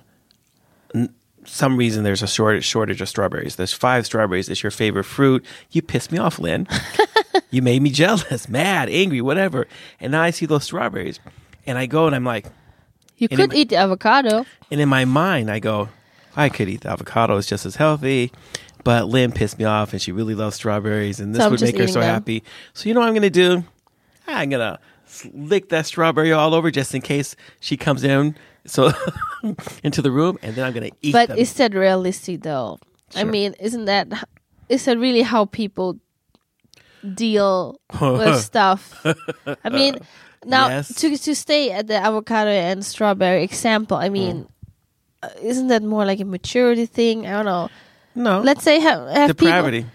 some 1.45 1.77
reason 1.77 2.03
there's 2.03 2.21
a 2.23 2.27
shortage 2.27 2.65
shortage 2.65 3.01
of 3.01 3.09
strawberries. 3.09 3.55
There's 3.55 3.73
five 3.73 4.05
strawberries. 4.05 4.49
It's 4.49 4.63
your 4.63 4.71
favorite 4.71 5.03
fruit. 5.05 5.45
You 5.71 5.81
pissed 5.81 6.11
me 6.11 6.17
off, 6.17 6.39
Lynn. 6.39 6.67
you 7.51 7.61
made 7.61 7.81
me 7.81 7.89
jealous, 7.89 8.47
mad, 8.49 8.89
angry, 8.89 9.21
whatever. 9.21 9.67
And 9.99 10.11
now 10.11 10.21
I 10.21 10.31
see 10.31 10.45
those 10.45 10.63
strawberries, 10.63 11.19
and 11.65 11.77
I 11.77 11.85
go 11.85 12.07
and 12.07 12.15
I'm 12.15 12.25
like, 12.25 12.45
you 13.17 13.27
could 13.29 13.53
it- 13.53 13.57
eat 13.57 13.69
the 13.69 13.77
avocado. 13.77 14.45
and 14.71 14.81
in 14.81 14.89
my 14.89 15.05
mind 15.05 15.49
I 15.49 15.59
go, 15.59 15.89
I 16.35 16.49
could 16.49 16.67
eat 16.69 16.81
the 16.81 16.89
avocado; 16.89 17.37
it's 17.37 17.47
just 17.47 17.65
as 17.65 17.75
healthy. 17.77 18.31
But 18.83 19.07
Lynn 19.07 19.31
pissed 19.31 19.57
me 19.57 19.65
off, 19.65 19.93
and 19.93 20.01
she 20.01 20.11
really 20.11 20.35
loves 20.35 20.55
strawberries, 20.57 21.19
and 21.19 21.33
this 21.33 21.41
So 21.41 21.49
would 21.49 21.61
make 21.61 21.77
her 21.77 21.87
so 21.87 22.01
them. 22.01 22.03
happy. 22.09 22.43
So 22.73 22.87
you 22.87 22.93
know 22.93 22.99
what 22.99 23.07
I'm 23.07 23.13
going 23.13 23.23
to 23.23 23.29
do? 23.31 23.63
I'm 24.27 24.49
to 24.51 24.79
lick 25.33 25.69
that 25.69 25.85
strawberry 25.85 26.31
all 26.31 26.53
over 26.53 26.71
just 26.71 26.93
in 26.95 27.01
case 27.01 27.35
she 27.59 27.77
comes 27.77 28.03
in 28.03 28.35
so 28.65 28.91
into 29.83 30.01
the 30.01 30.11
room, 30.11 30.37
and 30.41 30.55
then 30.55 30.65
I'm 30.65 30.73
to 30.73 30.91
eat 31.01 31.13
But 31.13 31.29
them. 31.29 31.37
is 31.37 31.53
that 31.55 31.73
realistic 31.73 32.41
though? 32.41 32.79
I 33.15 33.23
mean, 33.23 33.53
isn't 33.59 33.85
that 33.85 34.07
is 34.69 34.85
that 34.85 34.97
really 34.97 35.21
how 35.21 35.45
people 35.45 35.99
deal 37.13 37.79
with 38.01 38.39
stuff? 38.41 39.05
I 39.63 39.69
mean, 39.69 39.99
now 40.45 40.67
Yes. 40.69 40.93
to 40.95 41.17
to 41.17 41.35
stay 41.35 41.71
at 41.71 41.87
the 41.87 41.95
avocado 41.97 42.49
and 42.49 42.83
strawberry 42.85 43.43
example, 43.43 43.97
I 43.97 44.09
mean, 44.09 44.47
uh, 45.21 45.29
isn't 45.41 45.67
that 45.67 45.83
more 45.83 46.05
like 46.05 46.19
a 46.19 46.25
maturity 46.25 46.85
thing? 46.87 47.27
I 47.27 47.31
don't 47.31 47.45
know. 47.45 47.69
no, 48.15 48.41
Let's 48.41 48.63
say 48.63 48.79
have, 48.79 49.07
have 49.09 49.29
people- 49.37 49.47
depravity. 49.47 49.85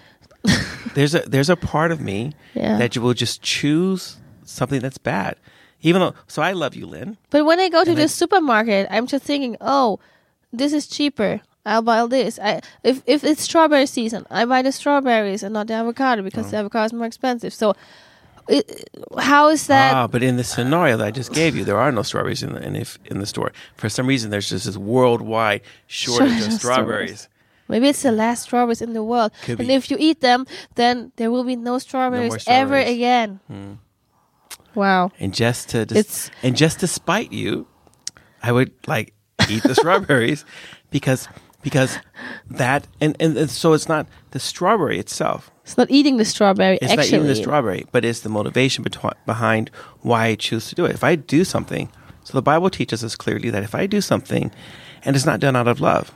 there's 0.94 1.14
a 1.14 1.20
there's 1.28 1.50
a 1.50 1.56
part 1.56 1.92
of 1.92 2.00
me 2.00 2.32
Yeah. 2.54 2.78
that 2.78 2.94
you 2.96 3.02
will 3.02 3.12
just 3.14 3.42
choose 3.42 4.16
something 4.50 4.80
that's 4.80 4.98
bad, 4.98 5.36
even 5.82 6.00
though. 6.00 6.14
So 6.26 6.42
I 6.42 6.52
love 6.52 6.74
you, 6.74 6.86
Lynn. 6.86 7.16
But 7.30 7.44
when 7.44 7.60
I 7.60 7.68
go 7.68 7.84
to 7.84 7.90
And 7.90 7.98
the 7.98 8.04
I- 8.04 8.06
supermarket, 8.06 8.86
I'm 8.90 9.06
just 9.06 9.24
thinking, 9.24 9.56
oh, 9.60 9.98
this 10.52 10.72
is 10.72 10.86
cheaper. 10.86 11.40
I'll 11.66 11.82
buy 11.82 12.04
this. 12.06 12.38
I 12.42 12.60
if 12.82 13.02
if 13.06 13.22
it's 13.22 13.42
strawberry 13.42 13.86
season, 13.86 14.26
I 14.30 14.44
buy 14.46 14.62
the 14.62 14.72
strawberries 14.72 15.42
and 15.42 15.52
not 15.52 15.66
the 15.66 15.74
avocado 15.74 16.22
because 16.22 16.46
Oh. 16.46 16.50
the 16.50 16.56
avocado 16.56 16.84
is 16.86 16.92
more 16.92 17.06
expensive. 17.06 17.52
So, 17.52 17.74
it, 18.48 18.88
how 19.18 19.48
is 19.50 19.66
that? 19.66 19.94
ah, 19.94 20.06
but 20.08 20.22
in 20.22 20.36
the 20.36 20.42
scenario 20.44 20.96
that 20.96 21.06
I 21.06 21.10
just 21.10 21.32
gave 21.32 21.54
you, 21.54 21.64
there 21.64 21.78
are 21.78 21.92
no 21.92 22.02
strawberries 22.02 22.42
in 22.42 22.54
the 22.54 22.62
in, 22.66 22.76
if, 22.76 22.98
in 23.04 23.20
the 23.20 23.26
store. 23.26 23.52
For 23.76 23.88
some 23.90 24.06
reason, 24.06 24.30
there's 24.30 24.48
just 24.48 24.64
this 24.64 24.76
worldwide 24.78 25.60
shortage 25.86 26.28
Shortage 26.30 26.46
of 26.46 26.52
of 26.54 26.60
strawberries. 26.60 27.28
Maybe 27.68 27.88
it's 27.88 28.02
the 28.02 28.10
last 28.10 28.42
strawberries 28.44 28.82
in 28.82 28.94
the 28.94 29.04
world, 29.04 29.30
Could 29.44 29.60
and 29.60 29.68
be. 29.68 29.74
if 29.74 29.90
you 29.90 29.96
eat 30.00 30.20
them, 30.22 30.46
then 30.74 31.12
there 31.16 31.30
will 31.30 31.44
be 31.44 31.54
no 31.56 31.78
strawberries, 31.78 32.32
ever 32.32 32.40
strawberries. 32.40 32.86
Hmm. 32.86 32.92
again. 32.94 33.78
Wow. 34.74 35.10
And 35.18 35.34
just 35.34 35.68
to 35.70 35.86
just, 35.86 35.98
It's- 35.98 36.30
and 36.42 36.56
just 36.56 36.80
to 36.80 36.86
spite 36.86 37.32
you, 37.32 37.66
I 38.42 38.52
would 38.52 38.72
like 38.86 39.12
eat 39.48 39.62
the 39.62 39.74
strawberries 39.80 40.44
because 40.90 41.28
because 41.62 41.98
that 42.50 42.86
and, 43.00 43.16
and 43.20 43.36
and 43.36 43.50
so 43.50 43.72
it's 43.74 43.88
not 43.88 44.06
the 44.30 44.40
strawberry 44.40 44.98
itself. 44.98 45.50
It's 45.64 45.76
not 45.76 45.90
eating 45.90 46.16
the 46.16 46.24
strawberry. 46.24 46.78
It's 46.80 46.90
actually, 46.92 46.96
not 46.96 47.06
eating 47.08 47.26
the 47.26 47.34
strawberry, 47.36 47.86
but 47.92 48.04
it's 48.04 48.20
the 48.20 48.28
motivation 48.28 48.82
betw- 48.84 49.12
behind 49.26 49.70
why 50.00 50.26
I 50.26 50.34
choose 50.34 50.68
to 50.70 50.74
do 50.74 50.84
it. 50.84 50.92
If 50.92 51.04
I 51.04 51.14
do 51.16 51.44
something, 51.44 51.90
so 52.24 52.32
the 52.32 52.42
Bible 52.42 52.70
teaches 52.70 53.04
us 53.04 53.14
clearly 53.14 53.50
that 53.50 53.62
if 53.62 53.74
I 53.74 53.86
do 53.86 54.00
something 54.00 54.50
and 55.04 55.14
it's 55.16 55.26
not 55.26 55.38
done 55.40 55.54
out 55.56 55.68
of 55.68 55.80
love, 55.80 56.12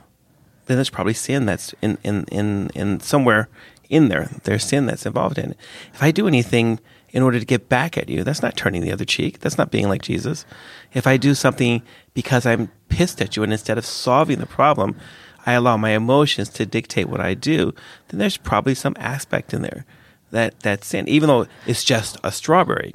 then 0.65 0.77
there's 0.77 0.89
probably 0.89 1.13
sin 1.13 1.45
that's 1.45 1.73
in, 1.81 1.97
in, 2.03 2.25
in, 2.31 2.69
in 2.75 2.99
somewhere 2.99 3.47
in 3.89 4.09
there. 4.09 4.29
There's 4.43 4.63
sin 4.63 4.87
that's 4.87 5.05
involved 5.05 5.37
in 5.37 5.51
it. 5.51 5.57
If 5.93 6.01
I 6.03 6.11
do 6.11 6.27
anything 6.27 6.79
in 7.15 7.23
order 7.23 7.39
to 7.39 7.45
get 7.45 7.69
back 7.69 7.97
at 7.97 8.09
you, 8.09 8.25
that's 8.25 8.41
not 8.41 8.57
turning 8.57 8.81
the 8.81 8.91
other 8.91 9.05
cheek. 9.05 9.39
That's 9.39 9.57
not 9.57 9.71
being 9.71 9.87
like 9.87 10.01
Jesus. 10.01 10.45
If 10.93 11.07
I 11.07 11.15
do 11.15 11.33
something 11.33 11.81
because 12.13 12.45
I'm 12.45 12.69
pissed 12.89 13.21
at 13.21 13.37
you 13.37 13.43
and 13.43 13.53
instead 13.53 13.77
of 13.77 13.85
solving 13.85 14.39
the 14.39 14.45
problem, 14.45 14.97
I 15.45 15.53
allow 15.53 15.77
my 15.77 15.91
emotions 15.91 16.49
to 16.49 16.65
dictate 16.65 17.07
what 17.07 17.21
I 17.21 17.33
do, 17.33 17.73
then 18.09 18.19
there's 18.19 18.35
probably 18.35 18.75
some 18.75 18.97
aspect 18.99 19.53
in 19.53 19.61
there 19.61 19.85
that 20.31 20.59
that's 20.59 20.87
sin, 20.87 21.07
even 21.07 21.29
though 21.29 21.47
it's 21.65 21.85
just 21.85 22.17
a 22.21 22.33
strawberry. 22.33 22.93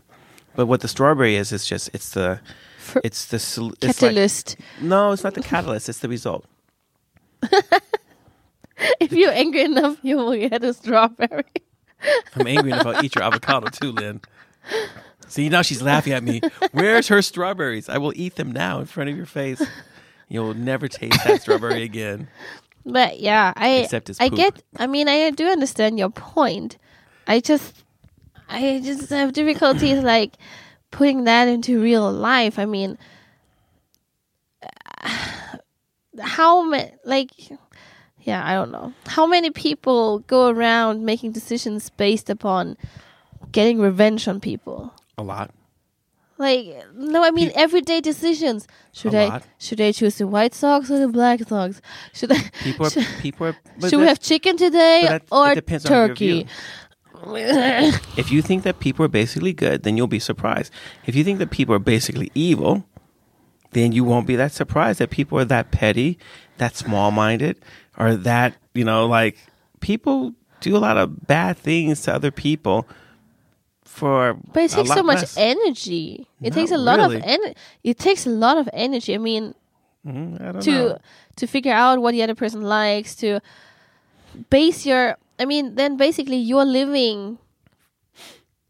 But 0.55 0.67
what 0.67 0.83
the 0.83 0.89
strawberry 0.89 1.37
is, 1.37 1.50
is 1.50 1.65
just 1.65 1.89
it's 1.95 2.11
the 2.11 2.41
it's 3.03 3.25
the 3.25 3.39
sol- 3.39 3.73
it's 3.81 4.03
like- 4.03 4.11
catalyst. 4.11 4.57
no, 4.83 5.12
it's 5.12 5.25
not 5.25 5.33
the 5.33 5.43
catalyst. 5.43 5.89
It's 5.89 6.00
the 6.00 6.11
result. 6.11 6.45
if 9.00 9.12
you're 9.12 9.33
angry 9.33 9.62
enough, 9.62 9.97
you 10.03 10.19
will 10.19 10.37
get 10.37 10.62
a 10.62 10.75
strawberry. 10.75 11.45
I'm 12.35 12.47
angry 12.47 12.73
enough. 12.73 12.87
I'll 12.87 13.04
eat 13.04 13.14
your 13.14 13.25
avocado 13.25 13.69
too, 13.69 13.92
Lynn. 13.92 14.21
See, 15.28 15.49
now 15.49 15.62
she's 15.62 15.80
laughing 15.80 16.12
at 16.12 16.23
me. 16.23 16.40
Where's 16.73 17.09
her 17.09 17.23
strawberries? 17.23 17.88
I 17.88 17.99
will 17.99 18.12
eat 18.16 18.35
them 18.35 18.50
now 18.52 18.80
in 18.80 18.87
front 18.87 19.11
of 19.11 19.16
your 19.16 19.26
face. 19.26 19.62
You'll 20.28 20.54
never 20.54 20.88
taste 20.88 21.23
that 21.25 21.42
strawberry 21.42 21.83
again. 21.83 22.28
But 22.85 23.21
yeah, 23.21 23.52
I 23.57 23.69
Except 23.76 24.11
I 24.21 24.28
get. 24.28 24.62
I 24.76 24.87
mean, 24.87 25.09
I 25.09 25.30
do 25.30 25.47
understand 25.47 25.99
your 25.99 26.11
point. 26.11 26.78
I 27.26 27.40
just, 27.40 27.85
I 28.49 28.80
just 28.83 29.11
have 29.11 29.33
difficulties 29.33 29.99
like 30.02 30.35
putting 30.90 31.25
that 31.25 31.47
into 31.47 31.80
real 31.80 32.11
life. 32.11 32.59
I 32.59 32.64
mean, 32.64 32.99
how 36.21 36.62
many 36.64 36.92
like. 37.04 37.30
Yeah, 38.23 38.43
I 38.47 38.55
don't 38.55 38.71
know. 38.71 38.93
How 39.07 39.27
many 39.27 39.50
people 39.50 40.21
go 40.21 40.49
around 40.49 41.05
making 41.05 41.33
decisions 41.33 41.91
based 41.91 42.29
upon 42.31 42.77
getting 43.53 43.81
revenge 43.81 44.29
on 44.29 44.41
people? 44.41 44.93
A 45.19 45.23
lot. 45.23 45.50
Like 46.39 46.75
no, 46.95 47.23
I 47.23 47.31
mean 47.31 47.49
Pe- 47.50 47.55
everyday 47.55 48.00
decisions. 48.00 48.67
Should 48.93 49.15
A 49.15 49.19
I 49.25 49.29
lot. 49.29 49.43
should 49.59 49.81
I 49.81 49.93
choose 49.93 50.17
the 50.17 50.27
white 50.27 50.55
socks 50.55 50.91
or 50.91 50.99
the 50.99 51.09
black 51.09 51.41
socks? 51.47 51.83
Should 52.15 52.33
I 52.33 52.39
People 52.62 52.87
are 52.87 52.91
should, 52.91 53.07
people 53.21 53.47
are. 53.49 53.57
should 53.89 54.00
we 54.00 54.07
have 54.07 54.21
chicken 54.21 54.57
today 54.57 55.03
that- 55.07 55.25
or 55.31 55.55
depends 55.55 55.85
on 55.87 55.93
your 55.93 56.09
turkey? 56.09 56.47
If 57.23 58.31
you 58.33 58.41
think 58.43 58.62
that 58.62 58.81
people 58.81 59.05
are 59.05 59.09
basically 59.09 59.53
good, 59.53 59.83
then 59.83 59.97
you'll 59.99 60.07
be 60.07 60.19
surprised. 60.19 60.73
If 61.07 61.15
you 61.15 61.23
think 61.25 61.39
that 61.39 61.50
people 61.50 61.75
are 61.75 61.79
basically 61.79 62.31
evil, 62.35 62.87
then 63.73 63.93
you 63.93 64.05
won't 64.05 64.27
be 64.27 64.37
that 64.37 64.53
surprised 64.53 64.99
that 65.00 65.11
people 65.11 65.39
are 65.39 65.45
that 65.45 65.71
petty, 65.71 66.19
that 66.57 66.77
small 66.77 67.11
minded, 67.11 67.61
or 68.00 68.16
that, 68.16 68.54
you 68.75 68.85
know, 68.85 69.07
like 69.07 69.37
people 69.80 70.33
do 70.61 70.76
a 70.76 70.78
lot 70.80 70.97
of 70.97 71.26
bad 71.26 71.57
things 71.59 72.02
to 72.02 72.14
other 72.14 72.30
people 72.30 72.87
for 73.85 74.35
but 74.52 74.62
it 74.64 74.71
takes 74.71 74.88
so 74.88 75.02
much 75.02 75.19
less. 75.21 75.37
energy. 75.37 76.26
It 76.40 76.50
Not 76.50 76.54
takes 76.54 76.71
a 76.71 76.78
lot 76.78 77.00
of 77.00 77.11
really. 77.12 77.25
en- 77.25 77.54
It 77.85 77.99
takes 77.99 78.26
a 78.26 78.30
lot 78.30 78.57
of 78.57 78.69
energy. 78.73 79.14
I 79.14 79.19
mean, 79.19 79.54
Mm, 80.07 80.40
I 80.40 80.61
to 80.61 80.71
know. 80.71 80.99
to 81.37 81.47
figure 81.47 81.75
out 81.75 82.00
what 82.00 82.12
the 82.12 82.23
other 82.23 82.35
person 82.35 82.62
likes 82.62 83.14
to 83.16 83.40
base 84.49 84.87
your 84.87 85.19
i 85.38 85.45
mean 85.45 85.75
then 85.75 85.99
basically 85.99 86.37
you're 86.40 86.64
living 86.64 87.37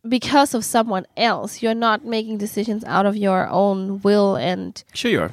because 0.09 0.55
of 0.55 0.65
someone 0.65 1.07
else 1.17 1.63
you're 1.63 1.75
not 1.75 2.05
making 2.05 2.39
decisions 2.39 2.83
out 2.85 3.07
of 3.07 3.15
your 3.17 3.47
own 3.49 4.01
will 4.03 4.35
and 4.35 4.83
Sure, 4.93 5.11
you 5.11 5.21
are. 5.21 5.33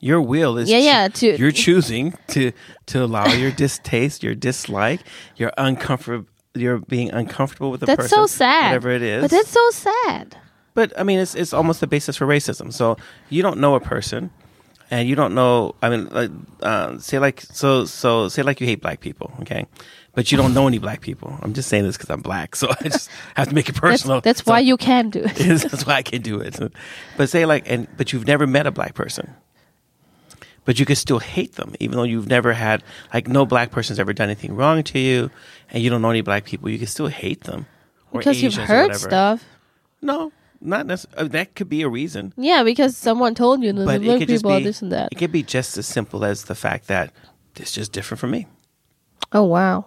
Your 0.00 0.20
will 0.20 0.58
is 0.58 0.68
Yeah, 0.70 0.78
yeah, 0.78 1.08
to- 1.08 1.38
you're 1.38 1.50
choosing 1.52 2.14
to 2.28 2.52
to 2.86 3.04
allow 3.04 3.26
your 3.32 3.50
distaste, 3.50 4.22
your 4.22 4.34
dislike, 4.34 5.00
your 5.36 5.52
uncomfortable, 5.56 6.26
you're 6.54 6.78
being 6.78 7.10
uncomfortable 7.10 7.70
with 7.70 7.80
the 7.80 7.86
that's 7.86 7.96
person, 8.02 8.16
so 8.18 8.26
sad 8.26 8.66
whatever 8.68 8.90
it 8.90 9.02
is. 9.02 9.22
but 9.22 9.30
that's 9.30 9.50
so 9.50 9.70
sad 9.70 10.36
But 10.74 10.92
I 10.98 11.02
mean, 11.02 11.18
it's 11.18 11.34
it's 11.34 11.52
almost 11.54 11.80
the 11.80 11.86
basis 11.86 12.16
for 12.16 12.26
racism. 12.26 12.72
So 12.72 12.96
you 13.30 13.42
don't 13.42 13.58
know 13.58 13.74
a 13.74 13.80
person, 13.80 14.30
and 14.90 15.08
you 15.08 15.16
don't 15.16 15.34
know. 15.34 15.74
I 15.82 15.88
mean, 15.88 16.08
like, 16.12 16.30
uh, 16.62 16.98
say 16.98 17.18
like 17.18 17.40
so 17.40 17.86
so 17.86 18.28
say 18.28 18.42
like 18.42 18.60
you 18.60 18.66
hate 18.66 18.82
black 18.82 19.00
people, 19.00 19.32
okay? 19.40 19.66
But 20.14 20.30
you 20.32 20.36
don't 20.38 20.52
know 20.54 20.66
any 20.68 20.78
black 20.78 21.00
people. 21.00 21.36
I'm 21.42 21.52
just 21.52 21.68
saying 21.68 21.84
this 21.84 21.96
because 21.96 22.10
I'm 22.10 22.20
black, 22.22 22.54
so 22.60 22.68
I 22.68 22.88
just 22.88 23.08
have 23.34 23.48
to 23.48 23.54
make 23.54 23.68
it 23.68 23.72
that's, 23.72 23.80
personal. 23.80 24.20
that's 24.20 24.44
So- 24.44 24.52
why 24.52 24.60
you 24.60 24.76
can 24.76 25.08
do 25.10 25.20
it 25.24 25.34
that's 25.70 25.86
why 25.86 25.94
I 25.96 26.02
can 26.02 26.20
do 26.22 26.40
it. 26.40 26.60
But 27.16 27.28
say 27.30 27.46
like, 27.46 27.64
and 27.70 27.88
but 27.96 28.12
you've 28.12 28.26
never 28.26 28.46
met 28.46 28.66
a 28.66 28.70
black 28.70 28.94
person, 28.94 29.34
but 30.66 30.78
you 30.78 30.84
could 30.84 30.98
still 30.98 31.20
hate 31.20 31.54
them, 31.54 31.74
even 31.80 31.96
though 31.96 32.02
you've 32.02 32.28
never 32.28 32.52
had 32.52 32.84
like 33.14 33.26
no 33.28 33.46
black 33.46 33.70
person's 33.70 33.98
ever 33.98 34.12
done 34.12 34.28
anything 34.28 34.54
wrong 34.54 34.82
to 34.82 34.98
you, 34.98 35.30
and 35.70 35.82
you 35.82 35.88
don't 35.88 36.02
know 36.02 36.10
any 36.10 36.20
black 36.20 36.44
people. 36.44 36.68
You 36.68 36.76
can 36.76 36.86
still 36.88 37.06
hate 37.08 37.44
them 37.44 37.64
because 38.12 38.42
you've 38.42 38.52
Asians 38.52 38.70
or 38.70 38.74
heard 38.74 38.96
stuff 38.96 39.44
No, 40.02 40.32
not 40.60 40.84
necessarily. 40.86 41.26
Uh, 41.26 41.32
that 41.32 41.54
could 41.54 41.68
be 41.70 41.80
a 41.82 41.88
reason, 41.88 42.34
yeah 42.36 42.62
because 42.62 42.96
someone 42.96 43.34
told 43.34 43.62
you 43.62 43.72
that 43.72 43.86
but 43.86 44.00
the 44.00 44.06
black 44.06 44.18
people 44.26 44.52
are 44.52 44.58
be 44.58 44.64
this 44.64 44.82
and 44.82 44.92
that 44.92 45.08
it 45.12 45.16
could 45.16 45.32
be 45.32 45.42
just 45.42 45.78
as 45.78 45.86
simple 45.86 46.24
as 46.24 46.44
the 46.44 46.54
fact 46.54 46.88
that 46.88 47.12
it's 47.56 47.72
just 47.72 47.92
different 47.92 48.20
from 48.20 48.30
me. 48.32 48.46
oh 49.32 49.44
wow 49.44 49.86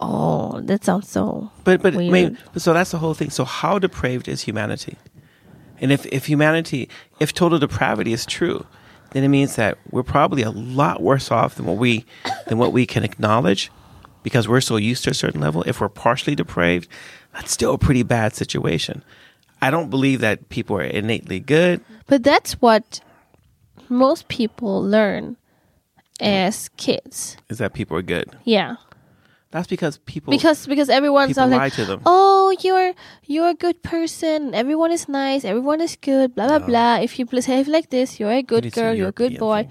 oh 0.00 0.60
that 0.62 0.84
sounds 0.84 1.08
so 1.08 1.50
But 1.64 1.82
but 1.82 1.94
I 1.94 1.98
mean, 1.98 2.38
so 2.56 2.72
that's 2.72 2.90
the 2.90 2.98
whole 2.98 3.14
thing. 3.14 3.30
So 3.30 3.44
how 3.44 3.78
depraved 3.78 4.28
is 4.28 4.42
humanity? 4.42 4.96
And 5.80 5.92
if 5.92 6.06
if 6.06 6.26
humanity, 6.26 6.88
if 7.20 7.32
total 7.32 7.58
depravity 7.58 8.12
is 8.12 8.24
true, 8.26 8.66
then 9.14 9.24
it 9.24 9.28
means 9.28 9.56
that 9.56 9.78
we're 9.90 10.02
probably 10.02 10.42
a 10.42 10.50
lot 10.50 11.00
worse 11.00 11.30
off 11.30 11.54
than 11.54 11.64
what 11.64 11.78
we 11.78 12.04
than 12.48 12.58
what 12.58 12.72
we 12.72 12.84
can 12.84 13.04
acknowledge, 13.04 13.70
because 14.22 14.46
we're 14.46 14.60
so 14.60 14.76
used 14.76 15.04
to 15.04 15.10
a 15.10 15.14
certain 15.14 15.40
level. 15.40 15.62
If 15.62 15.80
we're 15.80 15.88
partially 15.88 16.34
depraved, 16.34 16.88
that's 17.32 17.52
still 17.52 17.72
a 17.72 17.78
pretty 17.78 18.02
bad 18.02 18.34
situation. 18.34 19.02
I 19.62 19.70
don't 19.70 19.88
believe 19.88 20.20
that 20.20 20.50
people 20.50 20.76
are 20.76 20.82
innately 20.82 21.40
good. 21.40 21.80
But 22.06 22.22
that's 22.22 22.54
what 22.54 23.00
most 23.88 24.28
people 24.28 24.82
learn 24.82 25.36
as 26.20 26.68
kids. 26.76 27.36
Is 27.48 27.58
that 27.58 27.72
people 27.72 27.96
are 27.96 28.02
good? 28.02 28.36
Yeah. 28.44 28.76
That's 29.54 29.68
because 29.70 29.98
people 30.02 30.32
Because 30.34 30.66
because 30.66 30.90
everyone's 30.90 31.30
people 31.38 31.46
lie 31.46 31.70
like, 31.70 31.74
to 31.78 31.84
them. 31.86 32.02
"Oh, 32.04 32.50
you're 32.66 32.90
you're 33.22 33.50
a 33.54 33.54
good 33.54 33.78
person. 33.86 34.50
Everyone 34.52 34.90
is 34.90 35.06
nice. 35.08 35.44
Everyone 35.46 35.80
is 35.80 35.94
good. 35.94 36.34
Blah 36.34 36.48
blah 36.50 36.58
No. 36.58 36.66
blah. 36.66 36.94
If 37.06 37.18
you 37.18 37.24
behave 37.24 37.68
like 37.70 37.88
this, 37.94 38.18
you're 38.18 38.34
a 38.34 38.42
good 38.42 38.66
girl. 38.74 38.92
You're 38.98 39.14
a 39.14 39.20
good 39.22 39.38
boy." 39.38 39.70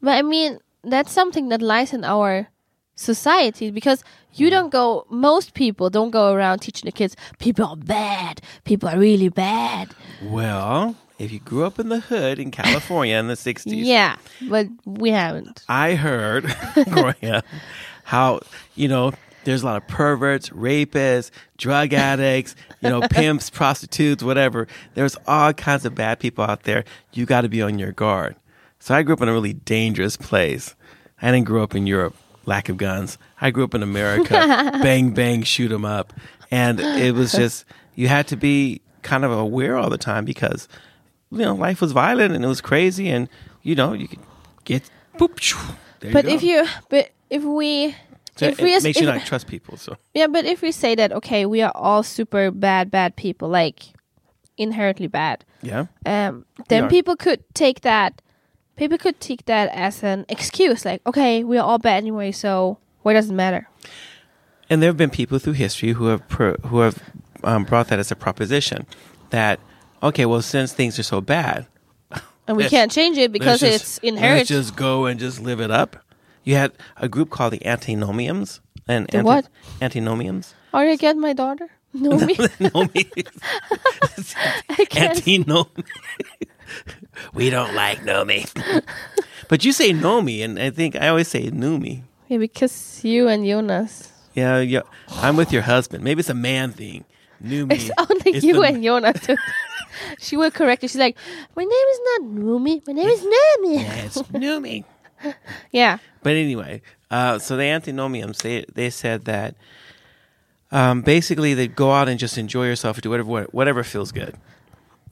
But 0.00 0.14
I 0.16 0.22
mean, 0.24 0.64
that's 0.80 1.12
something 1.12 1.50
that 1.52 1.60
lies 1.60 1.92
in 1.92 2.04
our 2.08 2.48
society 2.96 3.70
because 3.70 4.02
you 4.32 4.48
don't 4.48 4.70
go 4.72 5.04
most 5.10 5.52
people 5.52 5.90
don't 5.90 6.10
go 6.10 6.32
around 6.32 6.58
teaching 6.58 6.86
the 6.88 6.92
kids 6.92 7.14
people 7.38 7.64
are 7.64 7.76
bad 7.76 8.40
people 8.64 8.88
are 8.88 8.98
really 8.98 9.28
bad 9.28 9.94
Well, 10.20 10.96
if 11.18 11.30
you 11.30 11.38
grew 11.38 11.64
up 11.64 11.78
in 11.78 11.90
the 11.90 12.00
hood 12.00 12.38
in 12.40 12.50
California 12.50 13.16
in 13.16 13.28
the 13.28 13.34
60s, 13.38 13.70
yeah 13.86 14.16
but 14.50 14.66
we 14.84 15.10
haven't 15.10 15.62
I 15.68 15.94
heard 15.94 16.42
growing 16.90 17.24
up 17.30 17.44
how, 18.08 18.40
you 18.74 18.88
know, 18.88 19.12
there's 19.44 19.62
a 19.62 19.66
lot 19.66 19.76
of 19.76 19.86
perverts, 19.86 20.48
rapists, 20.48 21.30
drug 21.58 21.92
addicts, 21.92 22.56
you 22.80 22.88
know, 22.88 23.02
pimps, 23.10 23.50
prostitutes, 23.50 24.22
whatever. 24.22 24.66
There's 24.94 25.14
all 25.26 25.52
kinds 25.52 25.84
of 25.84 25.94
bad 25.94 26.18
people 26.18 26.42
out 26.42 26.62
there. 26.62 26.84
You 27.12 27.26
got 27.26 27.42
to 27.42 27.50
be 27.50 27.60
on 27.60 27.78
your 27.78 27.92
guard. 27.92 28.36
So 28.78 28.94
I 28.94 29.02
grew 29.02 29.12
up 29.12 29.20
in 29.20 29.28
a 29.28 29.32
really 29.34 29.52
dangerous 29.52 30.16
place. 30.16 30.74
I 31.20 31.30
didn't 31.30 31.44
grow 31.44 31.62
up 31.62 31.74
in 31.74 31.86
Europe, 31.86 32.16
lack 32.46 32.70
of 32.70 32.78
guns. 32.78 33.18
I 33.42 33.50
grew 33.50 33.64
up 33.64 33.74
in 33.74 33.82
America, 33.82 34.30
bang, 34.82 35.10
bang, 35.10 35.42
shoot 35.42 35.70
'em 35.70 35.84
up. 35.84 36.14
And 36.50 36.80
it 36.80 37.14
was 37.14 37.32
just, 37.32 37.66
you 37.94 38.08
had 38.08 38.26
to 38.28 38.36
be 38.36 38.80
kind 39.02 39.22
of 39.22 39.32
aware 39.32 39.76
all 39.76 39.90
the 39.90 39.98
time 39.98 40.24
because, 40.24 40.66
you 41.30 41.40
know, 41.40 41.54
life 41.54 41.82
was 41.82 41.92
violent 41.92 42.34
and 42.34 42.42
it 42.42 42.48
was 42.48 42.62
crazy 42.62 43.10
and, 43.10 43.28
you 43.62 43.74
know, 43.74 43.92
you 43.92 44.08
could 44.08 44.20
get, 44.64 44.88
boop, 45.18 45.38
shoo, 45.38 45.58
there 46.00 46.10
but 46.10 46.24
if 46.24 46.42
you 46.42 46.66
but 46.88 47.10
if 47.30 47.42
we 47.42 47.94
So 48.36 48.46
if 48.46 48.58
it 48.58 48.64
we 48.64 48.78
makes 48.80 49.00
you 49.00 49.06
not 49.06 49.24
trust 49.26 49.46
people. 49.46 49.76
So 49.76 49.96
yeah 50.14 50.26
but 50.26 50.44
if 50.44 50.62
we 50.62 50.72
say 50.72 50.94
that 50.94 51.12
okay 51.12 51.46
we 51.46 51.62
are 51.62 51.72
all 51.74 52.02
super 52.02 52.50
bad 52.50 52.90
bad 52.90 53.16
people 53.16 53.48
like 53.48 53.84
inherently 54.56 55.06
bad 55.06 55.44
yeah, 55.62 55.86
um, 56.06 56.44
then 56.68 56.88
people 56.88 57.16
could 57.16 57.42
take 57.54 57.80
that 57.82 58.22
people 58.76 58.98
could 58.98 59.20
take 59.20 59.44
that 59.46 59.68
as 59.70 60.02
an 60.02 60.24
excuse 60.28 60.84
like 60.84 61.00
okay 61.06 61.44
we're 61.44 61.62
all 61.62 61.78
bad 61.78 61.96
anyway 61.96 62.32
so 62.32 62.78
what 63.02 63.14
does 63.14 63.30
it 63.30 63.34
matter 63.34 63.68
and 64.70 64.82
there 64.82 64.88
have 64.88 64.96
been 64.96 65.10
people 65.10 65.38
through 65.38 65.54
history 65.54 65.92
who 65.92 66.06
have 66.06 66.26
pro, 66.28 66.54
who 66.66 66.80
have 66.80 67.02
um, 67.44 67.64
brought 67.64 67.88
that 67.88 67.98
as 67.98 68.10
a 68.10 68.16
proposition 68.16 68.86
that 69.30 69.60
okay, 70.02 70.26
well, 70.26 70.42
since 70.42 70.72
things 70.72 70.98
are 70.98 71.04
so 71.04 71.20
bad, 71.20 71.66
and 72.46 72.56
we 72.56 72.68
can't 72.68 72.90
change 72.90 73.18
it 73.18 73.32
because 73.32 73.62
let's 73.62 73.74
it's 73.74 73.98
inherent 73.98 74.38
Let's 74.38 74.48
just 74.48 74.76
go 74.76 75.06
and 75.06 75.18
just 75.18 75.40
live 75.40 75.60
it 75.60 75.70
up. 75.70 75.96
You 76.48 76.54
had 76.56 76.72
a 76.96 77.08
group 77.10 77.28
called 77.28 77.52
the 77.52 77.60
antinomians 77.66 78.60
and 78.88 79.06
The 79.12 79.20
what? 79.22 79.48
Antinomians. 79.82 80.54
are 80.72 80.86
you 80.86 80.96
get 80.96 81.14
my 81.18 81.34
daughter 81.34 81.68
no 81.92 82.16
me. 82.16 82.36
I 84.78 84.84
can't 84.88 85.20
we 87.34 87.50
don't 87.50 87.74
like 87.74 87.98
Nomi. 88.00 88.48
but 89.48 89.64
you 89.64 89.72
say 89.72 89.92
Nomi, 89.92 90.42
and 90.44 90.58
I 90.58 90.70
think 90.70 90.96
I 90.96 91.08
always 91.08 91.28
say 91.28 91.50
Numi. 91.50 92.00
yeah, 92.28 92.38
because 92.38 93.04
you 93.04 93.28
and 93.28 93.44
Jonas 93.44 94.08
Yeah, 94.32 94.60
yeah. 94.60 94.82
I'm 95.20 95.36
with 95.36 95.52
your 95.52 95.62
husband. 95.62 96.02
Maybe 96.04 96.20
it's 96.20 96.30
a 96.30 96.34
man 96.34 96.72
thing. 96.72 97.04
Numi. 97.44 97.72
it's 97.76 97.90
only 97.98 98.30
is 98.36 98.44
you 98.44 98.54
the- 98.54 98.62
and 98.72 98.82
Jonas 98.82 99.20
she 100.18 100.36
will 100.36 100.50
correct 100.50 100.82
you 100.82 100.88
she's 100.88 100.98
like 101.00 101.16
my 101.56 101.64
name 101.64 101.88
is 101.94 102.00
not 102.08 102.20
Numi 102.40 102.80
my 102.86 102.92
name 102.94 103.08
is 103.08 103.22
Nami 103.22 103.74
Yeah, 103.84 104.04
it's 104.08 104.22
Numi. 104.32 104.84
yeah. 105.72 105.98
But 106.22 106.32
anyway, 106.36 106.82
uh, 107.10 107.38
so 107.38 107.56
the 107.56 107.64
antinomians 107.64 108.38
they 108.38 108.64
they 108.74 108.90
said 108.90 109.24
that 109.26 109.54
um, 110.70 111.02
basically 111.02 111.54
they 111.54 111.68
go 111.68 111.92
out 111.92 112.08
and 112.08 112.18
just 112.18 112.36
enjoy 112.38 112.66
yourself 112.66 112.96
and 112.96 113.02
do 113.02 113.10
whatever 113.10 113.44
whatever 113.52 113.82
feels 113.84 114.12
good, 114.12 114.34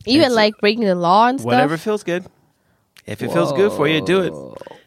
even 0.05 0.23
It's- 0.27 0.33
like 0.37 0.59
breaking 0.59 0.85
the 0.85 0.95
law 0.95 1.29
and 1.29 1.41
stuff? 1.41 1.47
whatever 1.47 1.77
feels 1.77 2.03
good. 2.03 2.25
If 3.07 3.23
it 3.23 3.31
feels 3.33 3.53
good 3.53 3.71
for 3.73 3.87
you, 3.87 4.01
do 4.01 4.21
it. 4.23 4.33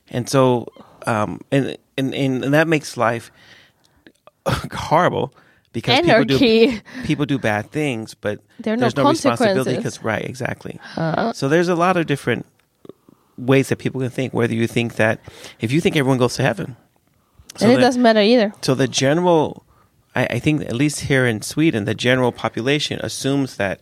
And 0.09 0.27
so, 0.29 0.67
um, 1.07 1.39
and, 1.51 1.77
and 1.97 2.13
and 2.13 2.53
that 2.53 2.67
makes 2.67 2.97
life 2.97 3.31
horrible 4.73 5.33
because 5.71 6.01
people 6.01 6.25
do 6.25 6.79
people 7.05 7.25
do 7.25 7.37
bad 7.39 7.71
things, 7.71 8.13
but 8.15 8.39
There 8.59 8.73
are 8.73 8.77
no 8.77 8.81
there's 8.81 8.95
no, 8.97 9.09
responsibility 9.09 9.77
because 9.77 10.03
right, 10.03 10.23
exactly. 10.25 10.79
So 11.33 11.47
there's 11.47 11.69
a 11.69 11.75
lot 11.75 11.95
of 11.97 12.07
different 12.07 12.45
ways 13.39 13.69
that 13.69 13.77
people 13.77 14.01
can 14.01 14.09
think. 14.09 14.33
Whether 14.33 14.53
you 14.53 14.67
think 14.67 14.95
that 14.95 15.19
if 15.59 15.71
you 15.71 15.81
think 15.81 15.95
everyone 15.95 16.17
goes 16.17 16.35
to 16.35 16.43
heaven, 16.43 16.75
so 17.55 17.65
and 17.65 17.77
it 17.77 17.81
doesn't 17.81 18.01
matter 18.01 18.21
either 18.21 18.53
so 18.61 18.75
the 18.75 18.87
general, 18.87 19.65
I, 20.15 20.25
I 20.25 20.39
think 20.39 20.61
at 20.61 20.73
least 20.73 21.01
here 21.01 21.25
in 21.25 21.41
Sweden, 21.41 21.85
the 21.85 21.95
general 21.95 22.31
population 22.31 22.99
assumes 23.01 23.57
that 23.57 23.81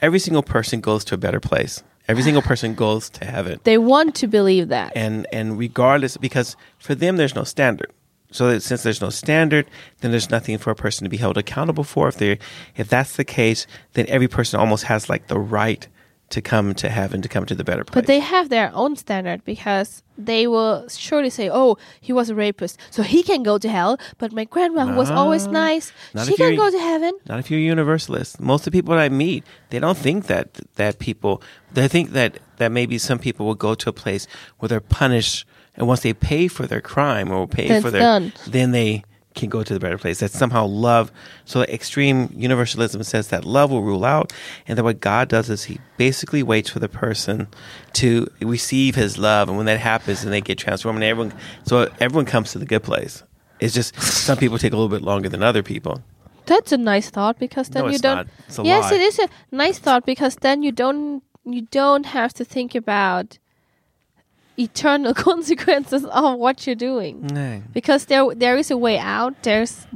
every 0.00 0.18
single 0.18 0.42
person 0.42 0.80
goes 0.80 1.04
to 1.06 1.14
a 1.14 1.18
better 1.18 1.40
place. 1.40 1.82
Every 2.06 2.22
single 2.22 2.40
person 2.40 2.74
goes 2.74 3.10
to 3.10 3.26
heaven, 3.26 3.60
they 3.64 3.76
want 3.76 4.14
to 4.16 4.26
believe 4.26 4.68
that 4.68 4.92
and 4.96 5.26
and 5.32 5.58
regardless, 5.58 6.16
because 6.16 6.56
for 6.78 6.94
them 6.94 7.16
there's 7.16 7.34
no 7.34 7.44
standard. 7.44 7.92
So 8.30 8.50
that 8.50 8.62
since 8.62 8.82
there's 8.82 9.00
no 9.00 9.10
standard, 9.10 9.66
then 10.00 10.10
there's 10.10 10.30
nothing 10.30 10.58
for 10.58 10.70
a 10.70 10.74
person 10.74 11.04
to 11.04 11.08
be 11.08 11.16
held 11.16 11.38
accountable 11.38 11.84
for. 11.84 12.08
If 12.08 12.16
they, 12.16 12.38
if 12.76 12.88
that's 12.88 13.16
the 13.16 13.24
case, 13.24 13.66
then 13.94 14.06
every 14.08 14.28
person 14.28 14.60
almost 14.60 14.84
has 14.84 15.08
like 15.08 15.28
the 15.28 15.38
right 15.38 15.88
to 16.30 16.42
come 16.42 16.74
to 16.74 16.88
heaven, 16.90 17.22
to 17.22 17.28
come 17.28 17.46
to 17.46 17.54
the 17.54 17.64
better 17.64 17.84
place. 17.84 17.94
But 17.94 18.06
they 18.06 18.18
have 18.20 18.48
their 18.50 18.70
own 18.74 18.96
standard 18.96 19.44
because 19.44 20.02
they 20.18 20.46
will 20.46 20.86
surely 20.88 21.30
say, 21.30 21.48
"Oh, 21.50 21.78
he 22.00 22.12
was 22.12 22.28
a 22.28 22.34
rapist, 22.34 22.78
so 22.90 23.02
he 23.02 23.22
can 23.22 23.42
go 23.42 23.56
to 23.58 23.68
hell." 23.68 23.98
But 24.18 24.32
my 24.32 24.44
grandma, 24.44 24.86
who 24.86 24.96
was 24.96 25.10
always 25.10 25.46
nice, 25.46 25.92
she 26.24 26.36
can 26.36 26.56
go 26.56 26.70
to 26.70 26.78
heaven. 26.78 27.12
Not 27.28 27.38
if 27.38 27.50
you're 27.50 27.60
a 27.60 27.62
universalist. 27.62 28.40
Most 28.40 28.66
of 28.66 28.72
the 28.72 28.78
people 28.78 28.94
that 28.94 29.02
I 29.02 29.08
meet, 29.08 29.44
they 29.70 29.78
don't 29.78 29.96
think 29.96 30.26
that 30.26 30.60
that 30.76 30.98
people. 30.98 31.42
They 31.72 31.88
think 31.88 32.10
that 32.12 32.38
that 32.58 32.72
maybe 32.72 32.98
some 32.98 33.18
people 33.18 33.46
will 33.46 33.54
go 33.54 33.74
to 33.74 33.88
a 33.88 33.92
place 33.92 34.26
where 34.58 34.68
they're 34.68 34.80
punished, 34.80 35.46
and 35.76 35.86
once 35.86 36.00
they 36.00 36.12
pay 36.12 36.48
for 36.48 36.66
their 36.66 36.80
crime 36.82 37.30
or 37.30 37.46
pay 37.46 37.80
for 37.80 37.90
their, 37.90 38.00
done. 38.00 38.32
then 38.46 38.72
they 38.72 39.04
can 39.34 39.48
go 39.48 39.62
to 39.62 39.72
the 39.74 39.78
better 39.80 39.98
place. 39.98 40.20
That 40.20 40.30
somehow 40.32 40.66
love. 40.66 41.12
So 41.44 41.62
extreme 41.62 42.28
universalism 42.34 43.02
says 43.04 43.28
that 43.28 43.44
love 43.44 43.70
will 43.70 43.82
rule 43.82 44.04
out, 44.04 44.32
and 44.66 44.76
that 44.78 44.84
what 44.84 45.00
God 45.00 45.28
does 45.28 45.48
is 45.50 45.64
He 45.64 45.78
basically 45.96 46.42
waits 46.42 46.70
for 46.70 46.78
the 46.80 46.88
person 46.88 47.48
to 47.94 48.26
receive 48.40 48.94
His 48.94 49.18
love, 49.18 49.48
and 49.48 49.56
when 49.56 49.66
that 49.66 49.80
happens, 49.80 50.22
then 50.22 50.30
they 50.30 50.40
get 50.40 50.58
transformed, 50.58 50.96
and 50.96 51.04
everyone. 51.04 51.34
So 51.64 51.90
everyone 52.00 52.26
comes 52.26 52.52
to 52.52 52.58
the 52.58 52.66
good 52.66 52.82
place. 52.82 53.22
It's 53.60 53.74
just 53.74 54.00
some 54.00 54.38
people 54.38 54.58
take 54.58 54.72
a 54.72 54.76
little 54.76 54.88
bit 54.88 55.02
longer 55.02 55.28
than 55.28 55.42
other 55.42 55.62
people. 55.62 56.02
That's 56.46 56.72
a 56.72 56.78
nice 56.78 57.10
thought 57.10 57.38
because 57.38 57.68
then 57.68 57.84
No, 57.84 57.90
you 57.90 57.98
don't. 57.98 58.16
not. 58.16 58.26
It's 58.46 58.58
a 58.58 58.62
yes, 58.64 58.90
lie. 58.90 58.96
it 58.96 59.00
is 59.02 59.18
a 59.18 59.28
nice 59.50 59.78
thought 59.78 60.06
because 60.06 60.36
then 60.36 60.62
you 60.62 60.72
don't 60.72 61.22
you 61.44 61.62
don't 61.70 62.06
have 62.06 62.32
to 62.34 62.44
think 62.44 62.74
about 62.74 63.38
eternal 64.58 65.14
consequences 65.28 66.04
of 66.04 66.38
what 66.38 66.66
you're 66.66 66.76
doing 66.76 67.26
No. 67.26 67.62
because 67.72 68.06
there 68.06 68.34
there 68.34 68.56
is 68.58 68.70
a 68.70 68.76
way 68.76 68.98
out. 68.98 69.34
There's 69.42 69.86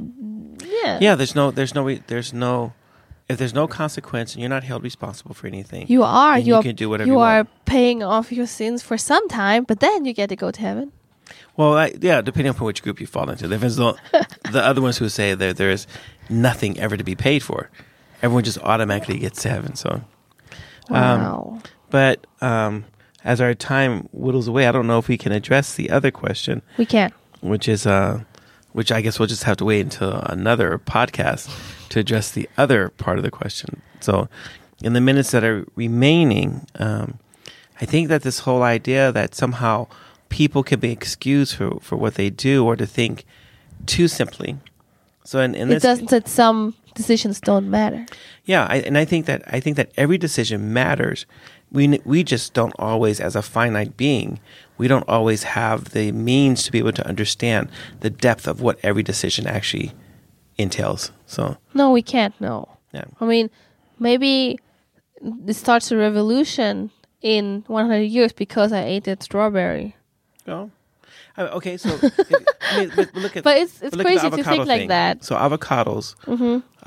yeah 0.81 0.99
Yeah, 1.01 1.15
there's 1.15 1.35
no, 1.35 1.51
there's 1.51 1.73
no, 1.75 1.83
there's 2.07 2.33
no. 2.33 2.73
If 3.29 3.37
there's 3.37 3.53
no 3.53 3.67
consequence 3.67 4.33
and 4.33 4.41
you're 4.41 4.49
not 4.49 4.63
held 4.63 4.83
responsible 4.83 5.33
for 5.33 5.47
anything, 5.47 5.85
You 5.87 6.03
are. 6.03 6.37
You, 6.37 6.45
you 6.45 6.55
are, 6.55 6.61
can 6.63 6.75
do 6.75 6.89
whatever 6.89 7.07
you 7.07 7.13
you 7.13 7.19
are 7.19 7.45
paying 7.65 8.03
off 8.03 8.31
your 8.31 8.47
sins 8.47 8.83
for 8.83 8.97
some 8.97 9.27
time, 9.29 9.63
but 9.63 9.79
then 9.79 10.03
you 10.05 10.13
get 10.13 10.27
to 10.29 10.35
go 10.35 10.51
to 10.51 10.59
heaven. 10.61 10.91
well, 11.55 11.73
I, 11.77 11.93
yeah, 12.01 12.21
depending 12.21 12.51
upon 12.51 12.65
which 12.67 12.83
group 12.83 12.99
you 12.99 13.07
fall 13.07 13.29
into. 13.29 13.47
There's 13.47 13.77
the, 13.77 13.95
the 14.51 14.61
other 14.61 14.81
ones 14.81 14.97
who 14.97 15.07
say 15.09 15.33
that 15.35 15.55
there 15.55 15.71
is 15.71 15.87
nothing 16.29 16.77
ever 16.79 16.97
to 16.97 17.03
be 17.03 17.15
paid 17.15 17.43
for. 17.43 17.69
Everyone 18.21 18.43
just 18.43 18.57
automatically 18.59 19.17
gets 19.19 19.41
to 19.43 19.49
heaven. 19.49 19.75
So, 19.75 19.89
Um, 20.89 21.21
Wow. 21.21 21.59
but 21.89 22.27
um, 22.41 22.83
as 23.23 23.39
our 23.41 23.53
time 23.53 24.09
whittles 24.11 24.47
away, 24.47 24.67
I 24.67 24.71
don't 24.71 24.87
know 24.87 24.99
if 24.99 25.07
we 25.07 25.17
can 25.17 25.31
address 25.31 25.75
the 25.75 25.89
other 25.89 26.11
question, 26.11 26.61
we 26.77 26.85
can't. 26.85 27.13
which 27.41 27.67
is, 27.67 27.85
uh, 27.87 28.21
which 28.73 28.91
I 28.91 29.01
guess 29.01 29.19
we'll 29.19 29.27
just 29.27 29.43
have 29.43 29.57
to 29.57 29.65
wait 29.65 29.81
until 29.81 30.13
another 30.25 30.77
podcast 30.79 31.49
to 31.89 31.99
address 31.99 32.31
the 32.31 32.49
other 32.57 32.89
part 32.89 33.17
of 33.17 33.23
the 33.23 33.31
question. 33.31 33.81
So, 34.01 34.27
in 34.83 34.93
the 34.93 35.01
minutes 35.01 35.31
that 35.31 35.43
are 35.43 35.65
remaining, 35.75 36.67
um, 36.79 37.19
I 37.79 37.85
think 37.85 38.09
that 38.09 38.23
this 38.23 38.39
whole 38.39 38.63
idea 38.63 39.11
that 39.11 39.35
somehow 39.35 39.87
people 40.29 40.63
can 40.63 40.79
be 40.79 40.91
excused 40.91 41.55
for, 41.55 41.79
for 41.79 41.95
what 41.95 42.15
they 42.15 42.29
do 42.29 42.65
or 42.65 42.75
to 42.75 42.85
think 42.85 43.23
too 43.85 44.07
simply. 44.07 44.57
So, 45.23 45.39
in, 45.39 45.55
in 45.55 45.69
It 45.69 45.75
this, 45.75 45.83
doesn't 45.83 46.09
that 46.09 46.27
some 46.27 46.75
decisions 46.95 47.39
don't 47.41 47.69
matter. 47.69 48.05
yeah, 48.45 48.65
I, 48.69 48.77
and 48.77 48.97
I 48.97 49.05
think 49.05 49.25
that 49.25 49.41
I 49.47 49.59
think 49.59 49.77
that 49.77 49.91
every 49.97 50.17
decision 50.17 50.73
matters. 50.73 51.25
We 51.71 51.99
we 52.05 52.23
just 52.23 52.53
don't 52.53 52.73
always, 52.77 53.19
as 53.19 53.35
a 53.35 53.41
finite 53.41 53.97
being, 53.97 54.39
we 54.77 54.87
don't 54.87 55.07
always 55.09 55.43
have 55.43 55.85
the 55.91 56.11
means 56.11 56.63
to 56.63 56.71
be 56.71 56.77
able 56.79 56.91
to 56.93 57.07
understand 57.07 57.69
the 58.01 58.09
depth 58.11 58.47
of 58.47 58.61
what 58.61 58.77
every 58.83 59.01
decision 59.03 59.47
actually 59.47 59.91
entails. 60.57 61.11
So 61.25 61.57
No, 61.73 61.91
we 61.91 62.01
can't. 62.03 62.39
know. 62.39 62.67
yeah, 62.93 63.05
I 63.19 63.25
mean, 63.25 63.49
maybe 63.99 64.59
it 65.47 65.55
starts 65.55 65.91
a 65.91 65.97
revolution 65.97 66.91
in 67.21 67.63
100 67.67 68.01
years 68.03 68.33
because 68.33 68.71
I 68.71 68.83
ate 68.83 69.05
that 69.05 69.23
strawberry. 69.23 69.95
well, 70.45 70.69
I- 71.37 71.43
okay. 71.57 71.77
So 71.77 71.89
if- 71.89 72.47
I 72.61 72.79
mean, 72.79 72.91
look 73.15 73.35
at 73.37 73.43
But 73.43 73.57
it's 73.57 73.81
it's 73.81 73.95
crazy 73.95 74.29
to 74.29 74.43
think 74.43 74.65
like 74.67 74.81
thing. 74.81 74.87
that. 74.89 75.17
Mm-hmm. 75.19 75.25
So 75.25 75.35
avocados 75.35 76.15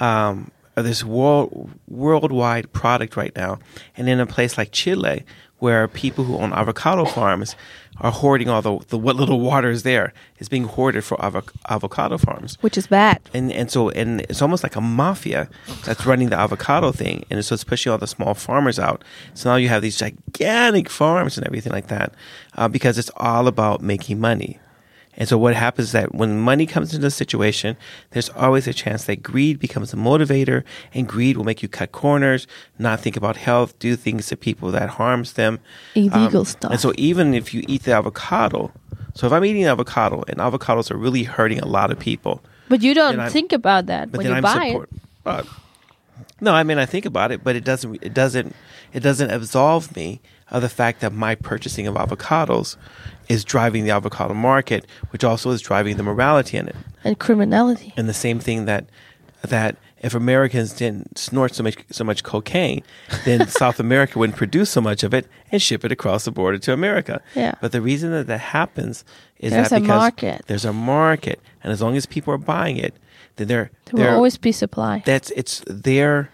um, 0.00 0.50
are 0.76 0.82
this 0.82 1.02
world 1.04 1.70
worldwide 1.88 2.72
product 2.72 3.16
right 3.16 3.35
now, 3.37 3.59
and 3.96 4.09
in 4.09 4.20
a 4.20 4.26
place 4.26 4.56
like 4.59 4.70
Chile, 4.72 5.24
where 5.58 5.88
people 5.88 6.24
who 6.24 6.36
own 6.36 6.52
avocado 6.52 7.04
farms 7.04 7.56
are 7.98 8.10
hoarding 8.12 8.48
all 8.48 8.60
the, 8.60 8.78
the 8.88 8.98
what 8.98 9.16
little 9.16 9.40
water 9.40 9.70
is 9.70 9.82
there 9.82 10.12
is 10.38 10.48
being 10.50 10.64
hoarded 10.64 11.02
for 11.02 11.16
avo- 11.16 11.48
avocado 11.70 12.18
farms. 12.18 12.58
which 12.60 12.76
is 12.76 12.86
bad. 12.88 13.18
And 13.32 13.50
and 13.50 13.70
so 13.70 13.88
and 13.90 14.20
it's 14.22 14.42
almost 14.42 14.62
like 14.62 14.76
a 14.76 14.82
mafia 14.82 15.48
that's 15.84 16.04
running 16.04 16.28
the 16.28 16.36
avocado 16.38 16.92
thing, 16.92 17.24
and 17.30 17.42
so 17.44 17.54
it's 17.54 17.64
pushing 17.64 17.90
all 17.90 17.98
the 17.98 18.06
small 18.06 18.34
farmers 18.34 18.78
out. 18.78 19.02
So 19.34 19.50
now 19.50 19.56
you 19.56 19.68
have 19.70 19.80
these 19.82 19.96
gigantic 19.96 20.90
farms 20.90 21.38
and 21.38 21.46
everything 21.46 21.72
like 21.72 21.86
that, 21.88 22.12
uh, 22.56 22.68
because 22.68 22.98
it's 22.98 23.10
all 23.16 23.46
about 23.46 23.80
making 23.80 24.20
money. 24.20 24.60
And 25.16 25.29
so 25.29 25.38
what 25.38 25.55
happens 25.55 25.88
is 25.88 25.92
that 25.92 26.14
when 26.14 26.38
money 26.38 26.66
comes 26.66 26.92
into 26.92 27.07
the 27.07 27.11
situation, 27.11 27.76
there's 28.11 28.29
always 28.31 28.66
a 28.66 28.74
chance 28.74 29.05
that 29.05 29.22
greed 29.22 29.59
becomes 29.59 29.92
a 29.92 29.96
motivator, 29.96 30.62
and 30.92 31.09
greed 31.09 31.37
will 31.37 31.44
make 31.44 31.62
you 31.62 31.68
cut 31.68 31.92
corners, 31.92 32.46
not 32.79 33.00
think 33.00 33.16
about 33.16 33.37
health, 33.37 33.79
do 33.79 33.96
things 33.96 34.26
to 34.26 34.37
people 34.37 34.70
that 34.72 34.90
harms 34.90 35.33
them, 35.35 35.59
Illegal 35.94 36.40
Um, 36.40 36.44
stuff. 36.44 36.70
And 36.70 36.81
so 36.81 36.92
even 36.96 37.33
if 37.35 37.55
you 37.55 37.64
eat 37.66 37.85
the 37.85 37.92
avocado, 37.92 38.72
so 39.14 39.26
if 39.26 39.33
I'm 39.33 39.44
eating 39.44 39.64
avocado, 39.64 40.22
and 40.29 40.37
avocados 40.38 40.90
are 40.90 40.98
really 40.98 41.22
hurting 41.24 41.61
a 41.61 41.66
lot 41.66 41.90
of 41.90 41.98
people, 41.98 42.42
But 42.68 42.83
you 42.83 42.92
don't 42.94 43.31
think 43.31 43.52
about 43.52 43.87
that 43.87 44.11
when 44.12 44.26
you 44.26 44.33
I'm 44.35 44.42
buy 44.42 44.68
support. 44.68 44.90
Uh, 45.24 45.42
no, 46.40 46.52
I 46.52 46.62
mean 46.62 46.79
I 46.79 46.85
think 46.87 47.07
about 47.07 47.33
it, 47.33 47.42
but 47.42 47.57
it 47.57 47.64
doesn't. 47.64 47.94
It 48.02 48.12
doesn't. 48.12 48.55
It 48.92 49.00
doesn't 49.00 49.31
absolve 49.31 49.94
me 49.96 50.20
of 50.50 50.62
the 50.62 50.68
fact 50.68 51.00
that 51.00 51.12
my 51.12 51.35
purchasing 51.35 51.87
of 51.87 51.94
avocados 51.94 52.76
is 53.28 53.44
driving 53.44 53.84
the 53.84 53.90
avocado 53.90 54.34
market, 54.34 54.86
which 55.10 55.24
also 55.24 55.50
is 55.50 55.60
driving 55.60 55.96
the 55.96 56.02
morality 56.02 56.56
in 56.56 56.68
it. 56.68 56.76
and 57.04 57.18
criminality. 57.18 57.92
And 57.96 58.08
the 58.08 58.14
same 58.14 58.38
thing 58.40 58.64
that 58.66 58.86
that 59.42 59.76
if 60.00 60.14
Americans 60.14 60.72
didn't 60.72 61.18
snort 61.18 61.54
so 61.54 61.62
much 61.62 61.76
so 61.90 62.04
much 62.04 62.22
cocaine, 62.22 62.82
then 63.24 63.46
South 63.62 63.80
America 63.80 64.18
wouldn't 64.18 64.36
produce 64.36 64.70
so 64.70 64.80
much 64.80 65.02
of 65.02 65.12
it 65.14 65.26
and 65.52 65.60
ship 65.62 65.84
it 65.84 65.92
across 65.92 66.24
the 66.24 66.30
border 66.30 66.58
to 66.58 66.72
America. 66.72 67.20
Yeah. 67.34 67.54
But 67.60 67.72
the 67.72 67.80
reason 67.80 68.10
that 68.12 68.26
that 68.26 68.40
happens 68.40 69.04
is 69.38 69.52
There's 69.52 69.70
that 69.70 69.78
a 69.78 69.80
because 69.80 69.98
market. 70.00 70.42
there's 70.46 70.64
a 70.64 70.72
market, 70.72 71.40
and 71.62 71.72
as 71.72 71.80
long 71.82 71.96
as 71.96 72.06
people 72.06 72.32
are 72.34 72.38
buying 72.38 72.76
it, 72.76 72.94
then 73.36 73.48
they're 73.48 73.70
There 73.92 74.06
will 74.08 74.14
always 74.16 74.36
be 74.38 74.52
supply. 74.52 75.02
that's 75.04 75.30
it's 75.36 75.62
their 75.66 76.30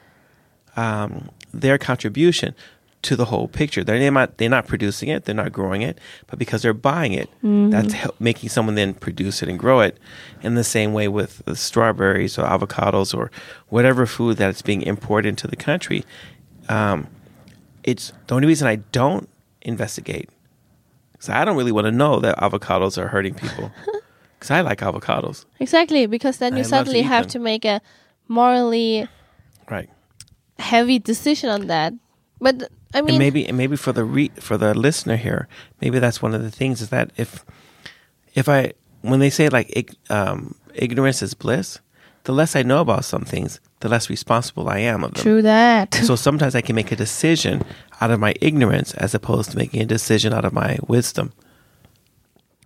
um, 0.77 1.29
their 1.53 1.79
contribution 1.79 2.55
to 3.03 3.17
the 3.17 3.25
whole 3.27 3.49
picture. 3.49 3.83
They're 3.85 4.11
not 4.11 4.39
they're 4.39 4.49
not 4.49 4.67
producing 4.67 5.09
it, 5.09 5.25
they're 5.25 5.35
not 5.35 5.53
growing 5.53 5.83
it, 5.83 5.99
but 6.29 6.39
because 6.39 6.63
they're 6.63 6.73
buying 6.75 7.13
it, 7.13 7.29
that's 7.43 7.93
help, 7.93 8.21
making 8.21 8.49
someone 8.49 8.75
then 8.77 8.95
produce 8.95 9.43
it 9.43 9.49
and 9.49 9.59
grow 9.59 9.81
it. 9.81 9.99
In 10.43 10.55
the 10.55 10.65
same 10.65 10.93
way 10.93 11.09
with 11.09 11.45
the 11.45 11.57
strawberries 11.57 12.39
or 12.39 12.47
avocados 12.47 13.13
or 13.17 13.31
whatever 13.69 14.07
food 14.07 14.37
that's 14.37 14.63
being 14.63 14.83
imported 14.83 15.29
into 15.29 15.47
the 15.49 15.57
country, 15.57 16.05
um, 16.69 17.07
it's 17.83 18.13
the 18.29 18.35
only 18.35 18.47
reason 18.47 18.69
I 18.69 18.77
don't 18.77 19.29
investigate 19.63 20.29
because 21.13 21.29
I 21.29 21.45
don't 21.45 21.57
really 21.57 21.73
want 21.73 21.87
to 21.87 21.93
know 21.93 22.21
that 22.21 22.39
avocados 22.39 22.99
are 22.99 23.09
hurting 23.09 23.35
people. 23.35 23.71
Because 24.39 24.51
I 24.51 24.61
like 24.63 24.81
avocados, 24.81 25.45
Exactly, 25.61 26.07
because 26.07 26.39
then 26.39 26.57
you 26.57 26.65
to 26.65 26.69
suddenly 26.69 26.99
eat 26.99 27.03
have 27.05 27.27
them. 27.27 27.31
to 27.31 27.39
make 27.39 27.65
a 27.65 27.81
morally 28.27 29.07
right? 29.71 29.89
heavy 30.59 30.99
decision 30.99 31.49
on 31.49 31.69
that. 31.69 31.93
But 32.41 32.69
I 32.95 33.01
mean, 33.01 33.11
and 33.11 33.19
maybe 33.19 33.47
and 33.49 33.57
maybe 33.57 33.77
for 33.77 33.93
the 33.93 34.05
re- 34.05 34.33
for 34.41 34.57
the 34.59 34.75
listener 34.75 35.17
here, 35.17 35.49
maybe 35.81 35.99
that's 35.99 36.21
one 36.23 36.35
of 36.35 36.43
the 36.43 36.51
things 36.51 36.81
is 36.81 36.89
that 36.91 37.11
if 37.17 37.45
if 38.35 38.49
I 38.49 38.73
when 39.03 39.21
they 39.21 39.31
say 39.31 39.49
like 39.49 39.95
um, 40.11 40.55
ignorance 40.75 41.23
is 41.23 41.35
bliss, 41.35 41.81
the 42.25 42.33
less 42.33 42.55
I 42.57 42.63
know 42.63 42.81
about 42.81 43.05
some 43.05 43.25
things, 43.25 43.61
the 43.81 43.89
less 43.89 44.09
responsible 44.11 44.69
I 44.69 44.79
am 44.79 45.05
of 45.05 45.15
them. 45.15 45.23
true 45.23 45.43
that. 45.43 45.95
So 46.07 46.17
sometimes 46.17 46.55
I 46.55 46.61
can 46.61 46.77
make 46.77 46.93
a 46.93 46.97
decision 46.97 47.63
out 48.01 48.11
of 48.11 48.21
my 48.21 48.35
ignorance 48.41 48.95
as 48.95 49.15
opposed 49.15 49.51
to 49.53 49.57
making 49.57 49.83
a 49.83 49.87
decision 49.87 50.33
out 50.33 50.45
of 50.45 50.53
my 50.53 50.79
wisdom. 50.87 51.33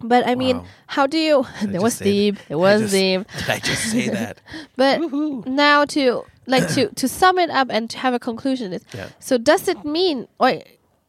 but 0.02 0.26
I 0.28 0.34
mean, 0.34 0.58
Wow. 0.58 0.64
how 0.88 1.06
do 1.06 1.18
you? 1.18 1.46
It 1.62 1.80
was 1.80 1.98
deep. 1.98 2.36
It 2.48 2.56
was 2.56 2.90
deep. 2.90 3.26
Did 3.38 3.50
I 3.50 3.58
just 3.60 3.82
say 3.90 4.08
that? 4.10 4.40
But 4.76 5.00
Woohoo. 5.00 5.46
now 5.46 5.84
to 5.86 6.24
like 6.46 6.68
to 6.74 6.88
to 6.94 7.09
sum 7.09 7.38
it 7.38 7.50
up 7.50 7.68
and 7.70 7.90
to 7.90 7.98
have 7.98 8.14
a 8.14 8.18
conclusion 8.18 8.72
is 8.72 8.82
Yeah. 8.94 9.09
so 9.18 9.38
does 9.38 9.68
it 9.68 9.85
mean 9.85 10.26
or 10.38 10.48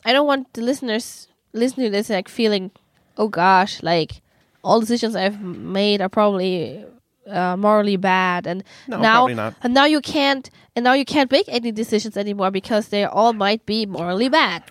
I 0.06 0.14
don't 0.14 0.28
want 0.28 0.54
the 0.54 0.62
listeners 0.62 1.28
listening 1.54 1.88
to 1.88 1.92
this 1.92 2.10
like 2.10 2.28
feeling 2.30 2.72
oh 3.18 3.28
gosh 3.30 3.82
like 3.84 4.22
all 4.64 4.80
decisions 4.80 5.16
I've 5.16 5.42
made 5.42 6.02
are 6.02 6.10
probably 6.10 6.84
uh, 7.28 7.56
morally 7.58 7.98
bad 7.98 8.48
and 8.48 8.64
No, 8.88 8.98
now 9.00 9.28
not. 9.28 9.54
and 9.64 9.74
now 9.74 9.86
you 9.86 10.02
can't 10.02 10.50
and 10.76 10.84
now 10.84 10.94
you 10.94 11.06
can't 11.06 11.32
make 11.32 11.46
any 11.50 11.72
decisions 11.72 12.16
anymore 12.18 12.52
because 12.52 12.88
they 12.90 13.04
all 13.06 13.34
might 13.34 13.66
be 13.66 13.86
morally 13.86 14.30
bad. 14.30 14.64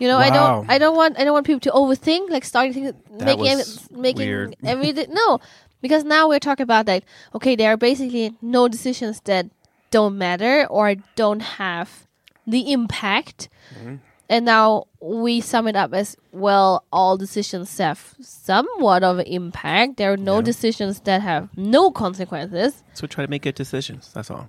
You 0.00 0.08
know, 0.08 0.16
I 0.16 0.30
don't, 0.30 0.70
I 0.70 0.78
don't 0.78 0.96
want, 0.96 1.18
I 1.18 1.24
don't 1.24 1.34
want 1.34 1.44
people 1.46 1.60
to 1.60 1.70
overthink, 1.72 2.30
like 2.30 2.42
starting 2.46 2.90
making, 3.10 3.46
every- 3.46 3.64
making 3.90 4.54
everything. 4.64 5.08
No, 5.12 5.40
because 5.80 6.04
now 6.04 6.28
we're 6.28 6.38
talking 6.40 6.64
about 6.64 6.86
that. 6.86 7.04
Okay, 7.34 7.56
there 7.56 7.72
are 7.72 7.76
basically 7.76 8.34
no 8.42 8.68
decisions 8.68 9.20
that 9.24 9.46
don't 9.90 10.16
matter 10.18 10.66
or 10.68 10.94
don't 11.16 11.40
have 11.40 12.06
the 12.46 12.72
impact, 12.72 13.48
Mm-hmm. 13.78 13.96
and 14.28 14.44
now 14.44 14.86
we 15.00 15.40
sum 15.40 15.66
it 15.68 15.76
up 15.76 15.92
as 15.94 16.16
well. 16.32 16.84
All 16.92 17.16
decisions 17.16 17.76
have 17.78 18.14
somewhat 18.20 19.02
of 19.04 19.18
an 19.18 19.26
impact. 19.26 19.96
There 19.96 20.12
are 20.12 20.16
no 20.16 20.36
Yeah. 20.36 20.42
decisions 20.42 21.00
that 21.00 21.22
have 21.22 21.48
no 21.56 21.90
consequences. 21.90 22.82
So 22.94 23.06
try 23.06 23.24
to 23.24 23.30
make 23.30 23.42
good 23.42 23.54
decisions. 23.54 24.10
That's 24.12 24.30
all. 24.30 24.48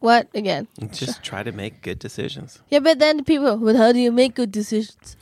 What 0.00 0.28
again? 0.34 0.68
Just 0.92 1.22
try 1.24 1.42
to 1.42 1.50
make 1.52 1.82
good 1.82 1.98
decisions. 1.98 2.60
Yeah, 2.70 2.78
but 2.78 2.98
then 3.00 3.24
people, 3.24 3.56
but 3.56 3.74
how 3.76 3.90
do 3.92 3.98
you 3.98 4.12
make 4.12 4.34
good 4.34 4.52
decisions? 4.52 5.16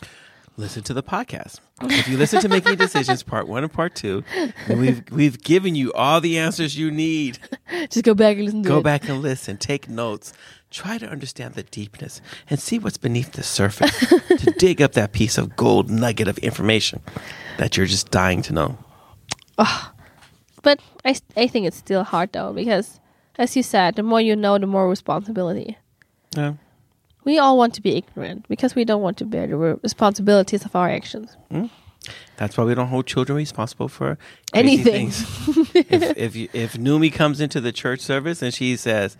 Listen 0.57 0.83
to 0.85 0.95
the 0.95 1.03
podcast. 1.03 1.61
If 1.83 2.09
you 2.09 2.17
listen 2.17 2.41
to 2.41 2.49
Making 2.49 2.77
Decisions 2.77 3.23
Part 3.23 3.47
One 3.49 3.63
and 3.63 3.73
Part 3.73 3.95
Two, 3.95 4.25
we've 4.69 5.03
we've 5.11 5.43
given 5.43 5.75
you 5.75 5.93
all 5.93 6.21
the 6.21 6.39
answers 6.39 6.77
you 6.79 6.91
need. 6.91 7.39
Just 7.91 8.05
go 8.05 8.15
back 8.15 8.37
and 8.37 8.45
listen 8.47 8.63
to 8.63 8.69
Go 8.69 8.79
it. 8.79 8.83
back 8.85 9.09
and 9.09 9.21
listen, 9.23 9.57
take 9.59 9.89
notes, 9.89 10.33
try 10.71 10.99
to 10.99 11.07
understand 11.09 11.55
the 11.55 11.63
deepness, 11.65 12.21
and 12.49 12.59
see 12.59 12.79
what's 12.79 12.97
beneath 12.97 13.33
the 13.33 13.43
surface 13.43 13.99
to 14.09 14.55
dig 14.59 14.81
up 14.81 14.93
that 14.93 15.13
piece 15.13 15.37
of 15.39 15.57
gold 15.57 15.91
nugget 15.91 16.29
of 16.29 16.39
information 16.39 17.01
that 17.59 17.77
you're 17.77 17.87
just 17.87 18.11
dying 18.11 18.43
to 18.43 18.53
know. 18.53 18.79
Oh, 19.59 19.93
But 20.63 20.81
I, 21.05 21.15
I 21.37 21.47
think 21.47 21.67
it's 21.67 21.77
still 21.77 22.05
hard 22.05 22.33
though 22.33 22.53
because, 22.53 23.01
as 23.39 23.57
you 23.57 23.63
said, 23.63 23.97
the 23.97 24.03
more 24.03 24.21
you 24.21 24.35
know, 24.37 24.59
the 24.59 24.67
more 24.67 24.89
responsibility. 24.89 25.79
Yeah. 26.37 26.55
We 27.27 27.41
all 27.41 27.59
want 27.59 27.75
to 27.75 27.83
be 27.83 27.97
ignorant 27.97 28.47
because 28.49 28.77
we 28.77 28.85
don't 28.85 29.03
want 29.03 29.19
to 29.19 29.25
bear 29.25 29.49
the 29.49 29.57
responsibilities 29.57 30.65
of 30.65 30.77
our 30.77 30.89
actions. 30.89 31.37
That's 32.37 32.57
why 32.57 32.63
we 32.63 32.73
don't 32.77 32.87
hold 32.87 33.09
children 33.09 33.37
responsible 33.37 33.89
for 33.89 34.17
Anything. 34.55 35.09
if 35.75 36.17
if 36.17 36.37
you, 36.37 36.49
if 36.53 36.75
Numi 36.75 37.13
comes 37.13 37.41
into 37.41 37.61
the 37.61 37.73
church 37.73 37.99
service 37.99 38.43
and 38.43 38.55
she 38.55 38.77
says, 38.77 39.17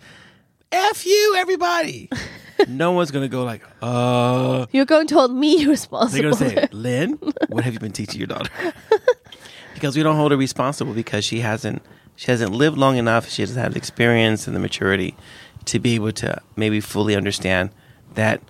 "F 0.71 1.05
you, 1.05 1.35
everybody," 1.35 2.09
no 2.69 2.93
one's 2.93 3.11
gonna 3.11 3.27
go 3.27 3.43
like, 3.43 3.61
"Uh." 3.81 4.67
You're 4.71 4.85
going 4.85 5.07
to 5.07 5.15
hold 5.15 5.35
me 5.35 5.65
responsible. 5.75 6.31
They're 6.31 6.31
gonna 6.31 6.61
say, 6.61 6.67
"Lynn, 6.71 7.19
what 7.49 7.65
have 7.65 7.73
you 7.73 7.81
been 7.81 7.91
teaching 7.91 8.19
your 8.19 8.27
daughter?" 8.27 8.49
because 9.73 9.97
we 9.97 10.01
don't 10.01 10.15
hold 10.15 10.31
her 10.31 10.37
responsible 10.37 10.93
because 10.93 11.25
she 11.25 11.41
hasn't 11.41 11.81
she 12.15 12.31
hasn't 12.31 12.53
lived 12.53 12.77
long 12.77 12.95
enough. 12.95 13.27
She 13.27 13.41
doesn't 13.41 13.61
have 13.61 13.73
the 13.73 13.77
experience 13.77 14.47
and 14.47 14.55
the 14.55 14.61
maturity 14.61 15.13
to 15.65 15.77
be 15.77 15.95
able 15.95 16.13
to 16.13 16.41
maybe 16.55 16.79
fully 16.79 17.13
understand 17.13 17.71
that 18.17 18.41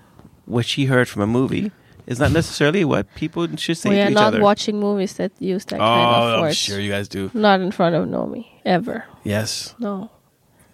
what 0.45 0.65
she 0.65 0.86
heard 0.86 1.08
from 1.08 1.21
a 1.21 1.27
movie 1.27 1.71
is 2.08 2.19
not 2.19 2.32
necessarily 2.32 2.86
what 2.86 3.13
people 3.15 3.47
should 3.58 3.77
say 3.77 3.89
we 3.89 3.95
to 3.97 4.01
are 4.03 4.08
each 4.08 4.13
not 4.15 4.34
other. 4.34 4.41
watching 4.41 4.80
movies 4.80 5.13
that 5.17 5.32
use 5.39 5.65
that 5.65 5.75
oh, 5.75 5.80
kind 5.80 6.06
of 6.06 6.39
oh, 6.39 6.45
I'm 6.45 6.53
sure 6.53 6.80
you 6.80 6.89
guys 6.89 7.08
do. 7.08 7.30
Not 7.34 7.60
in 7.60 7.71
front 7.71 7.95
of 7.95 8.08
Nomi 8.08 8.47
ever. 8.65 9.03
Yes. 9.23 9.75
No, 9.77 10.10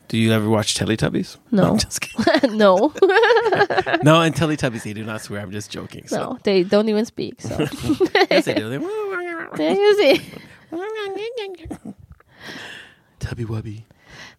Do 0.09 0.17
you 0.17 0.31
ever 0.31 0.47
watch 0.47 0.75
Teletubbies? 0.75 1.37
No. 1.51 1.71
I'm 1.71 1.77
just 1.85 2.01
kidding. 2.01 2.57
no, 2.57 2.93
no, 4.03 4.21
in 4.21 4.33
Teletubbies 4.33 4.83
they 4.83 4.93
do 4.93 5.03
not 5.03 5.21
swear. 5.21 5.41
I'm 5.41 5.51
just 5.51 5.71
joking. 5.71 6.07
So. 6.07 6.17
no. 6.17 6.39
They 6.43 6.63
don't 6.63 6.87
even 6.87 7.05
speak. 7.05 7.41
So 7.41 7.57
Yes, 8.29 8.45
they 8.45 8.53
do. 8.53 8.69
They- 8.69 8.77
there 9.57 9.73
you 9.73 9.97
see. 9.97 10.21
Tubby 13.19 13.45
Wubby. 13.45 13.83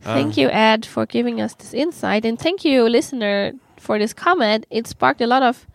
Thank 0.01 0.37
uh, 0.37 0.41
you, 0.43 0.49
Ed, 0.51 0.85
for 0.85 1.07
giving 1.07 1.41
us 1.41 1.55
this 1.55 1.73
insight, 1.73 2.25
and 2.25 2.39
thank 2.39 2.65
you, 2.65 2.89
listener, 2.89 3.53
for 3.85 3.99
this 3.99 4.13
comment. 4.15 4.67
It 4.71 4.87
sparked 4.87 5.21
a 5.21 5.27
lot 5.27 5.43
of 5.43 5.67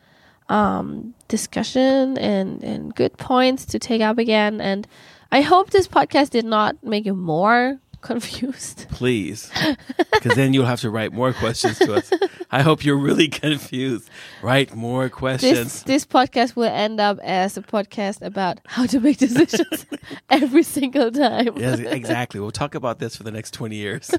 um, 0.49 1.13
discussion 1.27 2.17
and 2.17 2.63
and 2.63 2.93
good 2.95 3.17
points 3.17 3.65
to 3.67 3.79
take 3.79 4.01
up 4.01 4.17
again. 4.17 4.59
And 4.61 4.87
I 5.31 5.41
hope 5.41 5.69
this 5.69 5.87
podcast 5.87 6.31
did 6.31 6.45
not 6.45 6.83
make 6.83 7.05
you 7.05 7.13
more 7.15 7.79
confused. 8.01 8.87
Please. 8.91 9.51
Because 10.19 10.35
then 10.35 10.53
you'll 10.53 10.65
have 10.65 10.81
to 10.81 10.89
write 10.89 11.13
more 11.13 11.31
questions 11.31 11.79
to 11.79 11.93
us. 11.95 12.11
I 12.51 12.61
hope 12.61 12.83
you're 12.83 12.97
really 12.99 13.29
confused. 13.45 14.09
Write 14.43 14.75
more 14.75 15.05
This 15.07 15.13
questions. 15.13 15.83
this 15.83 16.05
podcast 16.05 16.57
will 16.57 16.65
end 16.85 16.99
up 16.99 17.19
as 17.23 17.55
a 17.57 17.61
podcast 17.61 18.21
about 18.21 18.59
how 18.65 18.85
to 18.87 18.99
make 18.99 19.15
decisions 19.17 19.85
every 20.29 20.63
single 20.63 21.09
time. 21.11 21.55
yes, 21.55 21.79
exactly. 21.79 22.39
We'll 22.41 22.51
talk 22.51 22.75
about 22.75 22.99
this 22.99 23.15
for 23.15 23.23
the 23.23 23.31
next 23.31 23.51
20 23.53 23.77
years. 23.77 24.11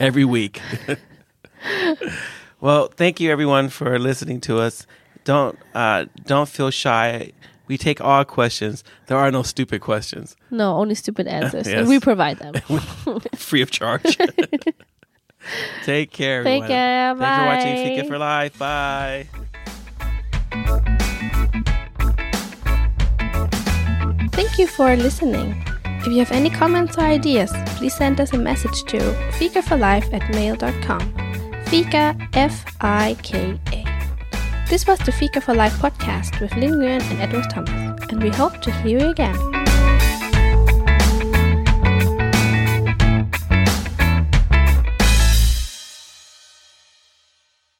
Every 0.00 0.24
week. 0.24 0.60
Well, 2.64 2.88
thank 2.88 3.20
you 3.20 3.30
everyone 3.30 3.68
for 3.68 3.98
listening 3.98 4.40
to 4.48 4.58
us. 4.58 4.86
Don't 5.24 5.58
uh, 5.74 6.06
don't 6.24 6.48
feel 6.48 6.70
shy. 6.70 7.32
We 7.66 7.76
take 7.76 8.00
all 8.00 8.24
questions. 8.24 8.82
There 9.06 9.18
are 9.18 9.30
no 9.30 9.42
stupid 9.42 9.82
questions. 9.82 10.34
No, 10.50 10.74
only 10.76 10.94
stupid 10.94 11.26
answers. 11.38 11.66
Yes. 11.66 11.80
And 11.80 11.88
we 11.88 12.00
provide 12.00 12.38
them. 12.38 12.54
Free 13.34 13.60
of 13.60 13.70
charge. 13.70 14.16
take 15.84 16.10
care. 16.10 16.42
Take 16.42 16.62
everyone. 16.62 16.68
care. 16.68 17.14
Thanks 17.16 17.36
for 17.36 17.46
watching 17.52 17.74
Bye. 17.74 17.84
Fika 17.84 18.08
for 18.08 18.18
Life. 18.18 18.58
Bye. 18.58 19.26
Thank 24.32 24.58
you 24.58 24.66
for 24.68 24.96
listening. 24.96 25.62
If 25.84 26.06
you 26.06 26.18
have 26.20 26.32
any 26.32 26.48
comments 26.48 26.96
or 26.96 27.02
ideas, 27.02 27.52
please 27.76 27.94
send 27.94 28.22
us 28.22 28.32
a 28.32 28.38
message 28.38 28.84
to 28.84 28.98
fikaforlife 29.38 30.10
at 30.14 30.34
mail.com. 30.34 31.23
Fika, 31.74 32.16
F 32.34 32.64
I 32.82 33.16
K 33.24 33.58
A. 33.72 33.84
This 34.70 34.86
was 34.86 35.00
the 35.00 35.10
Fika 35.10 35.40
for 35.40 35.54
Life 35.54 35.72
podcast 35.80 36.40
with 36.40 36.54
Lin 36.54 36.74
Nguyen 36.74 37.02
and 37.10 37.20
Edward 37.20 37.50
Thomas, 37.50 38.00
and 38.10 38.22
we 38.22 38.30
hope 38.30 38.60
to 38.60 38.70
hear 38.70 39.00
you 39.00 39.08
again. 39.08 39.53